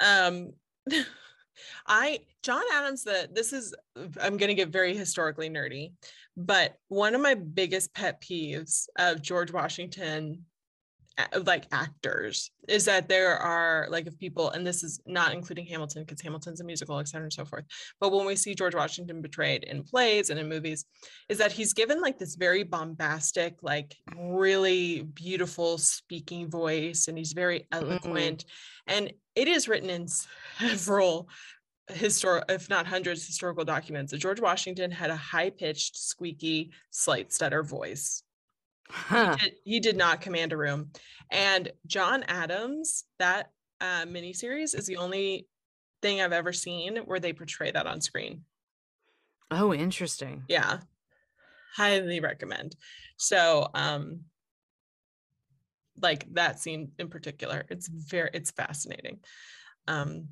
Um, 0.00 0.52
I 1.86 2.20
John 2.42 2.62
Adams. 2.72 3.04
The 3.04 3.28
this 3.32 3.52
is 3.52 3.74
I'm 4.20 4.36
gonna 4.36 4.54
get 4.54 4.68
very 4.68 4.96
historically 4.96 5.50
nerdy, 5.50 5.92
but 6.36 6.78
one 6.88 7.14
of 7.14 7.20
my 7.20 7.34
biggest 7.34 7.94
pet 7.94 8.20
peeves 8.20 8.88
of 8.96 9.22
George 9.22 9.52
Washington 9.52 10.44
like 11.44 11.66
actors 11.72 12.50
is 12.68 12.84
that 12.84 13.08
there 13.08 13.36
are 13.36 13.86
like 13.90 14.06
if 14.06 14.16
people 14.18 14.50
and 14.50 14.66
this 14.66 14.84
is 14.84 15.00
not 15.06 15.32
including 15.32 15.66
hamilton 15.66 16.04
because 16.04 16.20
hamilton's 16.20 16.60
a 16.60 16.64
musical 16.64 16.98
etc 16.98 17.24
and 17.24 17.32
so 17.32 17.44
forth 17.44 17.64
but 18.00 18.12
when 18.12 18.26
we 18.26 18.36
see 18.36 18.54
george 18.54 18.74
washington 18.74 19.20
portrayed 19.20 19.64
in 19.64 19.82
plays 19.82 20.30
and 20.30 20.38
in 20.38 20.48
movies 20.48 20.84
is 21.28 21.38
that 21.38 21.50
he's 21.50 21.72
given 21.72 22.00
like 22.00 22.18
this 22.18 22.36
very 22.36 22.62
bombastic 22.62 23.56
like 23.62 23.96
really 24.16 25.02
beautiful 25.02 25.76
speaking 25.76 26.48
voice 26.48 27.08
and 27.08 27.18
he's 27.18 27.32
very 27.32 27.60
mm-hmm. 27.60 27.84
eloquent 27.84 28.44
and 28.86 29.12
it 29.34 29.48
is 29.48 29.68
written 29.68 29.90
in 29.90 30.06
several 30.58 31.28
historic 31.90 32.44
if 32.50 32.68
not 32.68 32.86
hundreds 32.86 33.26
historical 33.26 33.64
documents. 33.64 34.12
That 34.12 34.18
george 34.18 34.40
washington 34.40 34.90
had 34.90 35.10
a 35.10 35.16
high-pitched 35.16 35.96
squeaky 35.96 36.70
slight 36.90 37.32
stutter 37.32 37.62
voice 37.62 38.22
Huh. 38.90 39.36
he 39.36 39.44
did, 39.44 39.54
he 39.64 39.80
did 39.80 39.96
not 39.96 40.20
command 40.20 40.52
a 40.52 40.56
room. 40.56 40.90
And 41.30 41.70
John 41.86 42.24
Adams, 42.24 43.04
that 43.18 43.50
uh, 43.80 44.04
miniseries 44.06 44.76
is 44.76 44.86
the 44.86 44.96
only 44.96 45.46
thing 46.02 46.20
I've 46.20 46.32
ever 46.32 46.52
seen 46.52 46.96
where 46.98 47.20
they 47.20 47.32
portray 47.32 47.70
that 47.70 47.86
on 47.86 48.00
screen. 48.00 48.44
Oh, 49.50 49.72
interesting. 49.72 50.44
Yeah, 50.48 50.80
highly 51.74 52.20
recommend. 52.20 52.76
So, 53.16 53.68
um, 53.74 54.20
like 56.00 56.32
that 56.34 56.60
scene 56.60 56.92
in 56.98 57.08
particular, 57.08 57.64
it's 57.70 57.88
very 57.88 58.30
it's 58.32 58.50
fascinating. 58.50 59.20
Um, 59.86 60.28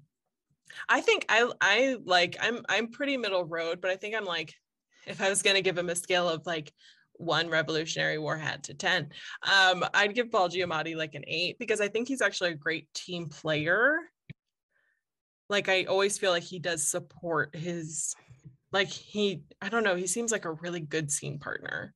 I 0.89 1.01
think 1.01 1.25
I 1.29 1.51
I 1.61 1.97
like 2.05 2.37
I'm 2.41 2.65
I'm 2.69 2.91
pretty 2.91 3.17
middle 3.17 3.45
road, 3.45 3.81
but 3.81 3.91
I 3.91 3.97
think 3.97 4.15
I'm 4.15 4.25
like 4.25 4.55
if 5.07 5.21
I 5.21 5.29
was 5.29 5.43
gonna 5.43 5.63
give 5.63 5.79
him 5.79 5.89
a 5.89 5.97
scale 5.97 6.29
of 6.29 6.47
like 6.47 6.73
one 7.19 7.49
Revolutionary 7.49 8.19
War 8.19 8.37
hat 8.37 8.65
to 8.65 8.75
10. 8.75 9.11
Um, 9.43 9.85
I'd 9.95 10.15
give 10.15 10.31
Paul 10.31 10.49
Giamatti 10.49 10.97
like 10.97 11.15
an 11.15 11.25
eight 11.27 11.59
because 11.59 11.81
I 11.81 11.89
think 11.89 12.09
he's 12.09 12.23
actually 12.23 12.51
a 12.51 12.55
great 12.57 12.93
team 12.95 13.29
player. 13.29 13.99
Like 15.49 15.69
I 15.69 15.85
always 15.85 16.19
feel 16.19 16.31
like 16.33 16.43
he 16.43 16.59
does 16.59 16.87
support 16.87 17.55
his 17.55 18.15
like 18.73 18.89
he 18.89 19.43
I 19.63 19.69
don't 19.69 19.85
know, 19.85 19.95
he 19.95 20.07
seems 20.07 20.33
like 20.33 20.45
a 20.45 20.53
really 20.53 20.81
good 20.81 21.11
scene 21.11 21.39
partner. 21.39 21.95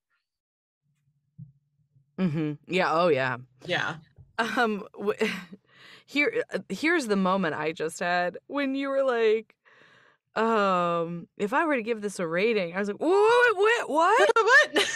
hmm 2.18 2.52
Yeah. 2.66 2.92
Oh, 2.92 3.08
yeah. 3.08 3.38
Yeah. 3.64 3.96
Um, 4.38 4.84
w- 4.94 5.18
here, 6.06 6.44
uh, 6.52 6.58
here's 6.68 7.06
the 7.06 7.16
moment 7.16 7.54
I 7.54 7.72
just 7.72 7.98
had 7.98 8.38
when 8.46 8.74
you 8.74 8.88
were 8.88 9.04
like, 9.04 9.54
um, 10.36 11.28
if 11.36 11.52
I 11.52 11.64
were 11.64 11.76
to 11.76 11.82
give 11.82 12.02
this 12.02 12.18
a 12.20 12.26
rating, 12.26 12.74
I 12.74 12.78
was 12.78 12.88
like, 12.88 13.00
what, 13.00 13.56
what, 13.56 13.90
what? 13.90 14.30
what? 14.36 14.89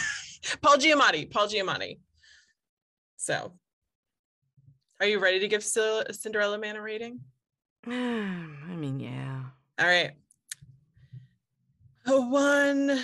Paul 0.65 0.77
Giamatti. 0.77 1.29
Paul 1.29 1.47
Giamatti. 1.47 1.99
So, 3.17 3.53
are 4.99 5.05
you 5.05 5.19
ready 5.19 5.39
to 5.41 5.47
give 5.47 5.63
Cinderella 5.63 6.57
Man 6.57 6.75
a 6.75 6.81
rating? 6.81 7.19
I 7.87 7.91
mean, 8.75 8.99
yeah. 8.99 9.43
All 9.79 9.85
right. 9.85 10.13
A 12.07 12.19
one 12.19 12.99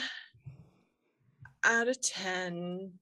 out 1.63 1.87
of 1.87 2.01
10. 2.01 2.93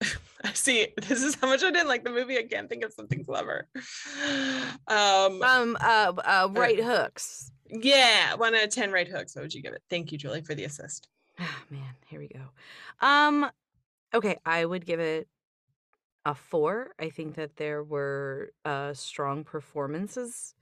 I 0.42 0.52
see. 0.54 0.88
This 1.06 1.22
is 1.22 1.36
how 1.36 1.46
much 1.46 1.62
I 1.62 1.70
didn't 1.70 1.86
like 1.86 2.02
the 2.02 2.10
movie. 2.10 2.36
I 2.36 2.42
can't 2.42 2.68
think 2.68 2.82
of 2.82 2.92
something 2.92 3.24
clever. 3.24 3.68
Um, 4.88 5.40
Um, 5.42 5.76
uh, 5.80 6.12
uh, 6.24 6.48
right 6.50 6.82
hooks. 6.82 7.52
yeah, 7.68 8.34
one 8.34 8.56
out 8.56 8.64
of 8.64 8.70
10 8.70 8.90
right 8.90 9.06
hooks. 9.06 9.36
What 9.36 9.42
would 9.42 9.54
you 9.54 9.62
give 9.62 9.72
it? 9.72 9.82
Thank 9.88 10.10
you, 10.10 10.18
Julie, 10.18 10.42
for 10.42 10.56
the 10.56 10.64
assist. 10.64 11.06
Ah, 11.40 11.62
man, 11.70 11.94
here 12.06 12.20
we 12.20 12.28
go. 12.28 13.06
Um, 13.06 13.50
okay, 14.14 14.36
I 14.44 14.64
would 14.64 14.84
give 14.84 15.00
it 15.00 15.26
a 16.26 16.34
four. 16.34 16.90
I 16.98 17.08
think 17.10 17.34
that 17.36 17.56
there 17.56 17.82
were 17.82 18.52
uh 18.64 18.92
strong 18.94 19.44
performances. 19.44 20.54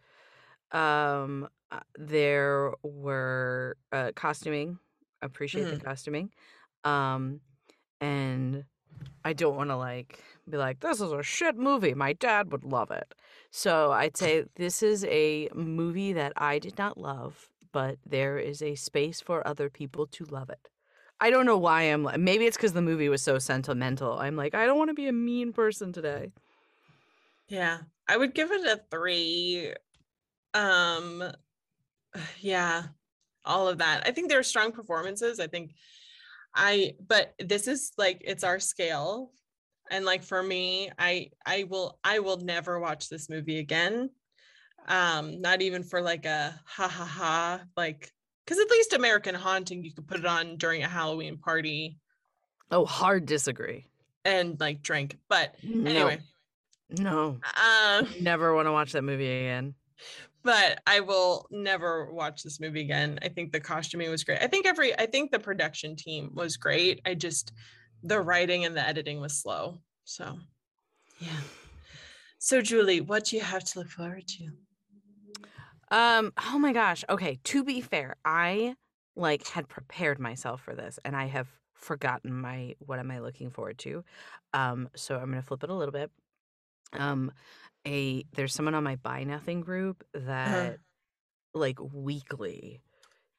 Um, 0.70 1.48
uh, 1.72 1.80
there 1.98 2.72
were 2.82 3.76
uh 3.92 4.12
costuming. 4.14 4.78
Appreciate 5.20 5.68
the 5.68 5.80
costuming. 5.80 6.30
Um, 6.84 7.40
and 8.00 8.64
I 9.24 9.32
don't 9.32 9.56
want 9.56 9.70
to 9.70 9.76
like 9.76 10.22
be 10.48 10.56
like 10.56 10.80
this 10.80 11.00
is 11.00 11.10
a 11.10 11.22
shit 11.22 11.56
movie. 11.56 11.94
My 11.94 12.12
dad 12.12 12.52
would 12.52 12.64
love 12.64 12.90
it. 12.92 13.14
So 13.50 13.90
I'd 13.90 14.16
say 14.16 14.44
this 14.56 14.82
is 14.82 15.04
a 15.06 15.48
movie 15.54 16.12
that 16.12 16.32
I 16.36 16.58
did 16.60 16.78
not 16.78 16.98
love, 16.98 17.50
but 17.72 17.98
there 18.06 18.38
is 18.38 18.62
a 18.62 18.74
space 18.74 19.20
for 19.20 19.46
other 19.46 19.70
people 19.70 20.06
to 20.08 20.24
love 20.24 20.50
it. 20.50 20.68
I 21.20 21.30
don't 21.30 21.46
know 21.46 21.58
why 21.58 21.82
I'm 21.82 22.04
like 22.04 22.20
maybe 22.20 22.46
it's 22.46 22.56
because 22.56 22.72
the 22.72 22.82
movie 22.82 23.08
was 23.08 23.22
so 23.22 23.38
sentimental. 23.38 24.18
I'm 24.18 24.36
like, 24.36 24.54
I 24.54 24.66
don't 24.66 24.78
want 24.78 24.90
to 24.90 24.94
be 24.94 25.08
a 25.08 25.12
mean 25.12 25.52
person 25.52 25.92
today. 25.92 26.30
Yeah, 27.48 27.78
I 28.06 28.16
would 28.16 28.34
give 28.34 28.52
it 28.52 28.66
a 28.66 28.80
three. 28.90 29.72
Um, 30.54 31.24
yeah, 32.40 32.84
all 33.44 33.68
of 33.68 33.78
that. 33.78 34.06
I 34.06 34.12
think 34.12 34.28
there 34.28 34.38
are 34.38 34.44
strong 34.44 34.72
performances. 34.72 35.40
I 35.40 35.46
think 35.46 35.72
I, 36.54 36.94
but 37.06 37.34
this 37.38 37.66
is 37.66 37.92
like 37.98 38.22
it's 38.24 38.44
our 38.44 38.58
scale, 38.58 39.32
and 39.90 40.04
like 40.04 40.22
for 40.22 40.42
me, 40.42 40.90
I 40.98 41.30
I 41.44 41.64
will 41.64 41.98
I 42.04 42.20
will 42.20 42.38
never 42.38 42.78
watch 42.78 43.08
this 43.08 43.28
movie 43.28 43.58
again. 43.58 44.10
Um, 44.86 45.40
not 45.42 45.60
even 45.60 45.82
for 45.82 46.00
like 46.00 46.24
a 46.24 46.58
ha 46.64 46.88
ha 46.88 47.04
ha 47.04 47.60
like 47.76 48.10
because 48.44 48.58
at 48.58 48.70
least 48.70 48.94
American 48.94 49.34
Haunting 49.34 49.84
you 49.84 49.92
could 49.92 50.06
put 50.08 50.18
it 50.20 50.24
on 50.26 50.56
during 50.56 50.82
a 50.82 50.88
Halloween 50.88 51.36
party 51.36 51.98
Oh, 52.70 52.84
hard 52.86 53.26
disagree. 53.26 53.86
and 54.24 54.58
like 54.60 54.82
drink. 54.82 55.16
But 55.28 55.54
No. 55.62 55.90
anyway, 55.90 56.20
No. 56.98 57.38
um. 57.62 58.08
Never 58.20 58.54
want 58.54 58.66
to 58.66 58.72
watch 58.72 58.92
that 58.92 59.02
movie 59.02 59.30
again. 59.30 59.74
but 60.42 60.80
I 60.86 61.00
will 61.00 61.46
never 61.50 62.10
watch 62.12 62.42
this 62.42 62.58
movie 62.60 62.80
again. 62.80 63.18
I 63.20 63.28
think 63.28 63.52
the 63.52 63.60
costuming 63.60 64.10
was 64.10 64.24
great. 64.24 64.40
I 64.40 64.46
think 64.46 64.66
every 64.66 64.98
I 64.98 65.04
think 65.06 65.30
the 65.30 65.38
production 65.38 65.96
team 65.96 66.30
was 66.34 66.56
great. 66.56 67.00
I 67.04 67.12
just 67.14 67.52
the 68.02 68.20
writing 68.20 68.64
and 68.64 68.74
the 68.76 68.86
editing 68.86 69.20
was 69.20 69.34
slow. 69.36 69.80
So 70.04 70.38
yeah. 71.18 71.40
So 72.38 72.62
Julie, 72.62 73.00
what 73.02 73.24
do 73.26 73.36
you 73.36 73.42
have 73.42 73.64
to 73.64 73.80
look 73.80 73.88
forward 73.90 74.26
to? 74.28 74.48
Um, 75.90 76.32
oh 76.52 76.58
my 76.58 76.72
gosh. 76.72 77.04
Okay, 77.08 77.38
to 77.44 77.64
be 77.64 77.80
fair, 77.80 78.16
I 78.24 78.74
like 79.16 79.46
had 79.48 79.68
prepared 79.68 80.18
myself 80.18 80.60
for 80.60 80.74
this 80.74 80.98
and 81.04 81.16
I 81.16 81.26
have 81.26 81.48
forgotten 81.74 82.32
my 82.32 82.74
what 82.78 82.98
am 82.98 83.10
I 83.10 83.20
looking 83.20 83.50
forward 83.50 83.78
to. 83.78 84.04
Um, 84.52 84.88
so 84.94 85.16
I'm 85.16 85.30
gonna 85.30 85.42
flip 85.42 85.64
it 85.64 85.70
a 85.70 85.74
little 85.74 85.92
bit. 85.92 86.10
Um, 86.92 87.32
a 87.86 88.24
there's 88.34 88.54
someone 88.54 88.74
on 88.74 88.84
my 88.84 88.96
buy 88.96 89.24
nothing 89.24 89.60
group 89.60 90.04
that 90.14 90.78
like 91.54 91.78
weekly 91.92 92.80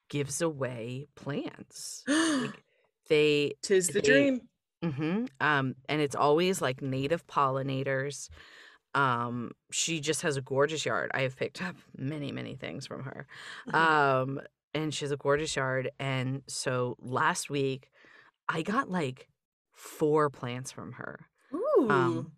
gives 0.09 0.41
away 0.41 1.07
plants. 1.15 2.03
Like 2.41 2.63
they 3.09 3.53
Tis 3.63 3.87
the 3.87 4.01
they- 4.01 4.07
dream. 4.07 4.41
hmm 4.83 5.25
Um, 5.39 5.75
and 5.89 6.01
it's 6.01 6.15
always 6.15 6.61
like 6.61 6.81
native 6.81 7.25
pollinators. 7.27 8.29
Um, 8.95 9.51
she 9.71 9.99
just 9.99 10.21
has 10.23 10.37
a 10.37 10.41
gorgeous 10.41 10.85
yard. 10.85 11.11
I 11.13 11.21
have 11.21 11.35
picked 11.35 11.61
up 11.61 11.75
many, 11.97 12.31
many 12.31 12.55
things 12.55 12.87
from 12.87 13.03
her. 13.03 13.27
Mhm. 13.67 13.75
Um, 13.75 14.41
and 14.73 14.93
she 14.93 15.05
has 15.05 15.11
a 15.11 15.17
gorgeous 15.17 15.55
yard. 15.55 15.91
And 15.99 16.43
so 16.47 16.95
last 16.99 17.49
week, 17.49 17.89
I 18.47 18.61
got 18.61 18.89
like 18.89 19.29
four 19.73 20.29
plants 20.29 20.71
from 20.71 20.93
her. 20.93 21.27
Ooh. 21.53 21.87
Um, 21.89 22.31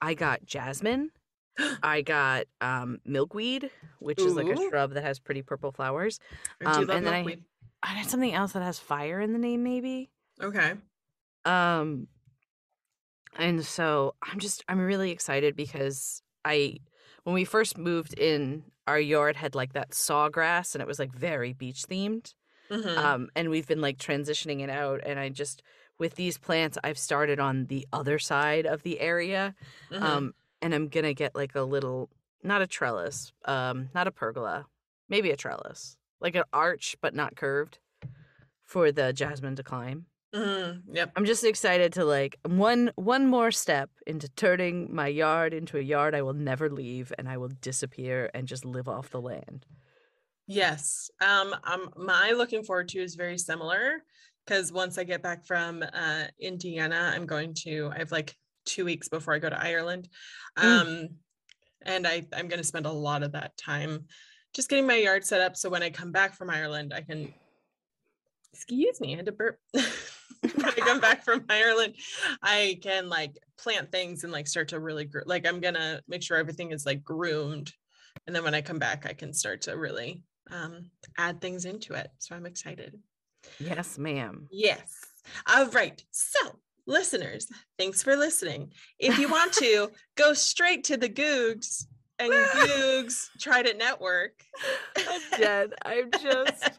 I 0.00 0.14
got 0.14 0.44
jasmine. 0.44 1.10
I 1.82 2.02
got 2.02 2.46
um 2.60 2.98
milkweed, 3.04 3.70
which 4.00 4.20
is 4.20 4.34
like 4.34 4.48
a 4.48 4.56
shrub 4.56 4.92
that 4.94 5.02
has 5.04 5.18
pretty 5.20 5.42
purple 5.42 5.72
flowers. 5.72 6.18
Um, 6.64 6.90
and 6.90 7.06
then 7.06 7.14
I-. 7.14 7.38
I 7.82 7.94
got 7.96 8.06
something 8.10 8.32
else 8.32 8.52
that 8.52 8.62
has 8.62 8.78
fire 8.78 9.20
in 9.20 9.32
the 9.32 9.38
name, 9.38 9.62
maybe. 9.62 10.10
Okay. 10.42 10.74
Um 11.44 12.08
and 13.36 13.64
so 13.64 14.14
I'm 14.22 14.38
just 14.38 14.64
I'm 14.68 14.78
really 14.80 15.10
excited 15.10 15.56
because 15.56 16.22
I 16.44 16.78
when 17.24 17.34
we 17.34 17.44
first 17.44 17.78
moved 17.78 18.18
in 18.18 18.64
our 18.86 18.98
yard 19.00 19.36
had 19.36 19.54
like 19.54 19.72
that 19.72 19.90
sawgrass 19.90 20.74
and 20.74 20.82
it 20.82 20.86
was 20.86 20.98
like 20.98 21.12
very 21.12 21.52
beach 21.52 21.82
themed. 21.88 22.34
Mhm. 22.70 22.96
Um 22.96 23.28
and 23.34 23.50
we've 23.50 23.66
been 23.66 23.80
like 23.80 23.98
transitioning 23.98 24.60
it 24.60 24.70
out 24.70 25.00
and 25.04 25.18
I 25.18 25.28
just 25.30 25.62
with 25.98 26.16
these 26.16 26.38
plants 26.38 26.76
I've 26.84 26.98
started 26.98 27.38
on 27.40 27.66
the 27.66 27.86
other 27.92 28.18
side 28.18 28.66
of 28.66 28.82
the 28.82 29.00
area. 29.00 29.54
Mhm. 29.90 30.02
Um 30.02 30.34
and 30.62 30.74
I'm 30.74 30.88
going 30.88 31.04
to 31.04 31.12
get 31.14 31.34
like 31.34 31.54
a 31.54 31.62
little 31.62 32.08
not 32.42 32.62
a 32.62 32.66
trellis, 32.66 33.32
um 33.44 33.90
not 33.94 34.06
a 34.06 34.12
pergola, 34.12 34.66
maybe 35.08 35.30
a 35.30 35.36
trellis. 35.36 35.96
Like 36.20 36.34
an 36.36 36.44
arch 36.52 36.96
but 37.00 37.14
not 37.14 37.36
curved 37.36 37.78
for 38.62 38.90
the 38.92 39.12
jasmine 39.12 39.56
to 39.56 39.62
climb. 39.62 40.06
Mhm. 40.34 40.82
Yep. 40.92 41.12
I'm 41.14 41.24
just 41.24 41.44
excited 41.44 41.92
to 41.92 42.04
like 42.04 42.38
one 42.44 42.90
one 42.96 43.26
more 43.28 43.52
step 43.52 43.90
into 44.06 44.28
turning 44.30 44.92
my 44.92 45.06
yard 45.06 45.54
into 45.54 45.78
a 45.78 45.82
yard 45.82 46.14
I 46.14 46.22
will 46.22 46.34
never 46.34 46.68
leave 46.68 47.12
and 47.16 47.28
I 47.28 47.36
will 47.36 47.50
disappear 47.60 48.30
and 48.34 48.48
just 48.48 48.64
live 48.64 48.88
off 48.88 49.10
the 49.10 49.20
land. 49.20 49.64
Yes. 50.48 51.10
Um, 51.20 51.54
um 51.62 51.90
my 51.96 52.32
looking 52.32 52.64
forward 52.64 52.88
to 52.88 52.98
is 53.00 53.14
very 53.14 53.38
similar 53.38 54.02
because 54.44 54.72
once 54.72 54.98
I 54.98 55.04
get 55.04 55.22
back 55.22 55.46
from 55.46 55.84
uh 55.84 56.24
Indiana, 56.40 57.12
I'm 57.14 57.26
going 57.26 57.54
to 57.62 57.90
I 57.94 57.98
have 57.98 58.10
like 58.10 58.34
two 58.66 58.84
weeks 58.84 59.08
before 59.08 59.34
I 59.34 59.38
go 59.38 59.50
to 59.50 59.62
Ireland. 59.62 60.08
Mm. 60.58 60.64
Um 60.64 61.08
and 61.82 62.06
I, 62.08 62.26
I'm 62.32 62.48
gonna 62.48 62.64
spend 62.64 62.86
a 62.86 62.92
lot 62.92 63.22
of 63.22 63.32
that 63.32 63.56
time 63.56 64.06
just 64.52 64.68
getting 64.68 64.86
my 64.86 64.96
yard 64.96 65.24
set 65.24 65.40
up 65.40 65.56
so 65.56 65.68
when 65.70 65.82
I 65.82 65.90
come 65.90 66.10
back 66.10 66.34
from 66.34 66.50
Ireland, 66.50 66.92
I 66.92 67.02
can 67.02 67.34
excuse 68.52 69.00
me, 69.00 69.12
I 69.14 69.16
had 69.16 69.26
to 69.26 69.32
burp. 69.32 69.58
when 70.40 70.64
I 70.66 70.72
come 70.72 71.00
back 71.00 71.24
from 71.24 71.44
Ireland, 71.48 71.94
I 72.42 72.78
can 72.82 73.08
like 73.08 73.38
plant 73.58 73.90
things 73.90 74.24
and 74.24 74.32
like 74.32 74.46
start 74.46 74.68
to 74.68 74.80
really 74.80 75.04
gr- 75.04 75.20
like 75.26 75.46
I'm 75.46 75.60
gonna 75.60 76.00
make 76.08 76.22
sure 76.22 76.36
everything 76.36 76.72
is 76.72 76.86
like 76.86 77.02
groomed. 77.02 77.72
And 78.26 78.34
then 78.34 78.44
when 78.44 78.54
I 78.54 78.62
come 78.62 78.78
back, 78.78 79.06
I 79.08 79.12
can 79.12 79.32
start 79.32 79.62
to 79.62 79.76
really 79.76 80.22
um, 80.50 80.90
add 81.18 81.40
things 81.40 81.64
into 81.64 81.94
it. 81.94 82.08
So 82.18 82.34
I'm 82.34 82.46
excited. 82.46 82.98
Yes, 83.58 83.98
ma'am. 83.98 84.48
Yes. 84.50 84.94
All 85.46 85.68
right. 85.68 86.02
So, 86.10 86.58
listeners, 86.86 87.48
thanks 87.78 88.02
for 88.02 88.16
listening. 88.16 88.70
If 88.98 89.18
you 89.18 89.28
want 89.28 89.52
to, 89.54 89.90
go 90.16 90.32
straight 90.32 90.84
to 90.84 90.96
the 90.96 91.08
Googs 91.08 91.86
and 92.18 92.32
Googs 92.32 93.28
Trident 93.40 93.78
Network 93.78 94.42
I'm 94.96 95.20
dead. 95.38 95.74
I'm 95.84 96.10
just 96.10 96.70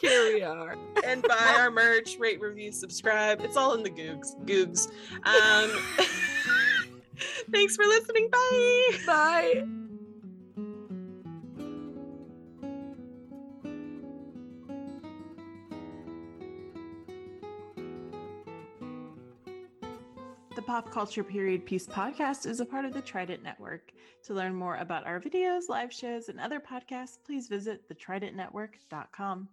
here 0.00 0.34
we 0.34 0.42
are. 0.42 0.76
and 1.04 1.22
buy 1.22 1.56
our 1.58 1.70
merch, 1.70 2.18
rate, 2.18 2.40
review, 2.40 2.72
subscribe. 2.72 3.40
It's 3.40 3.56
all 3.56 3.74
in 3.74 3.82
the 3.82 3.90
Googs. 3.90 4.34
Googs. 4.44 4.88
Um, 5.24 6.06
thanks 7.52 7.76
for 7.76 7.84
listening. 7.84 8.28
Bye. 8.30 8.98
Bye. 9.06 9.64
The 20.56 20.62
Pop 20.62 20.90
Culture 20.90 21.22
Period 21.22 21.64
Piece 21.64 21.86
podcast 21.86 22.44
is 22.44 22.58
a 22.58 22.64
part 22.64 22.84
of 22.84 22.92
the 22.92 23.00
Trident 23.00 23.44
Network. 23.44 23.92
To 24.24 24.34
learn 24.34 24.54
more 24.56 24.74
about 24.76 25.06
our 25.06 25.20
videos, 25.20 25.68
live 25.68 25.92
shows, 25.92 26.28
and 26.28 26.40
other 26.40 26.58
podcasts, 26.58 27.18
please 27.24 27.46
visit 27.46 27.88
thetridentnetwork.com. 27.88 29.46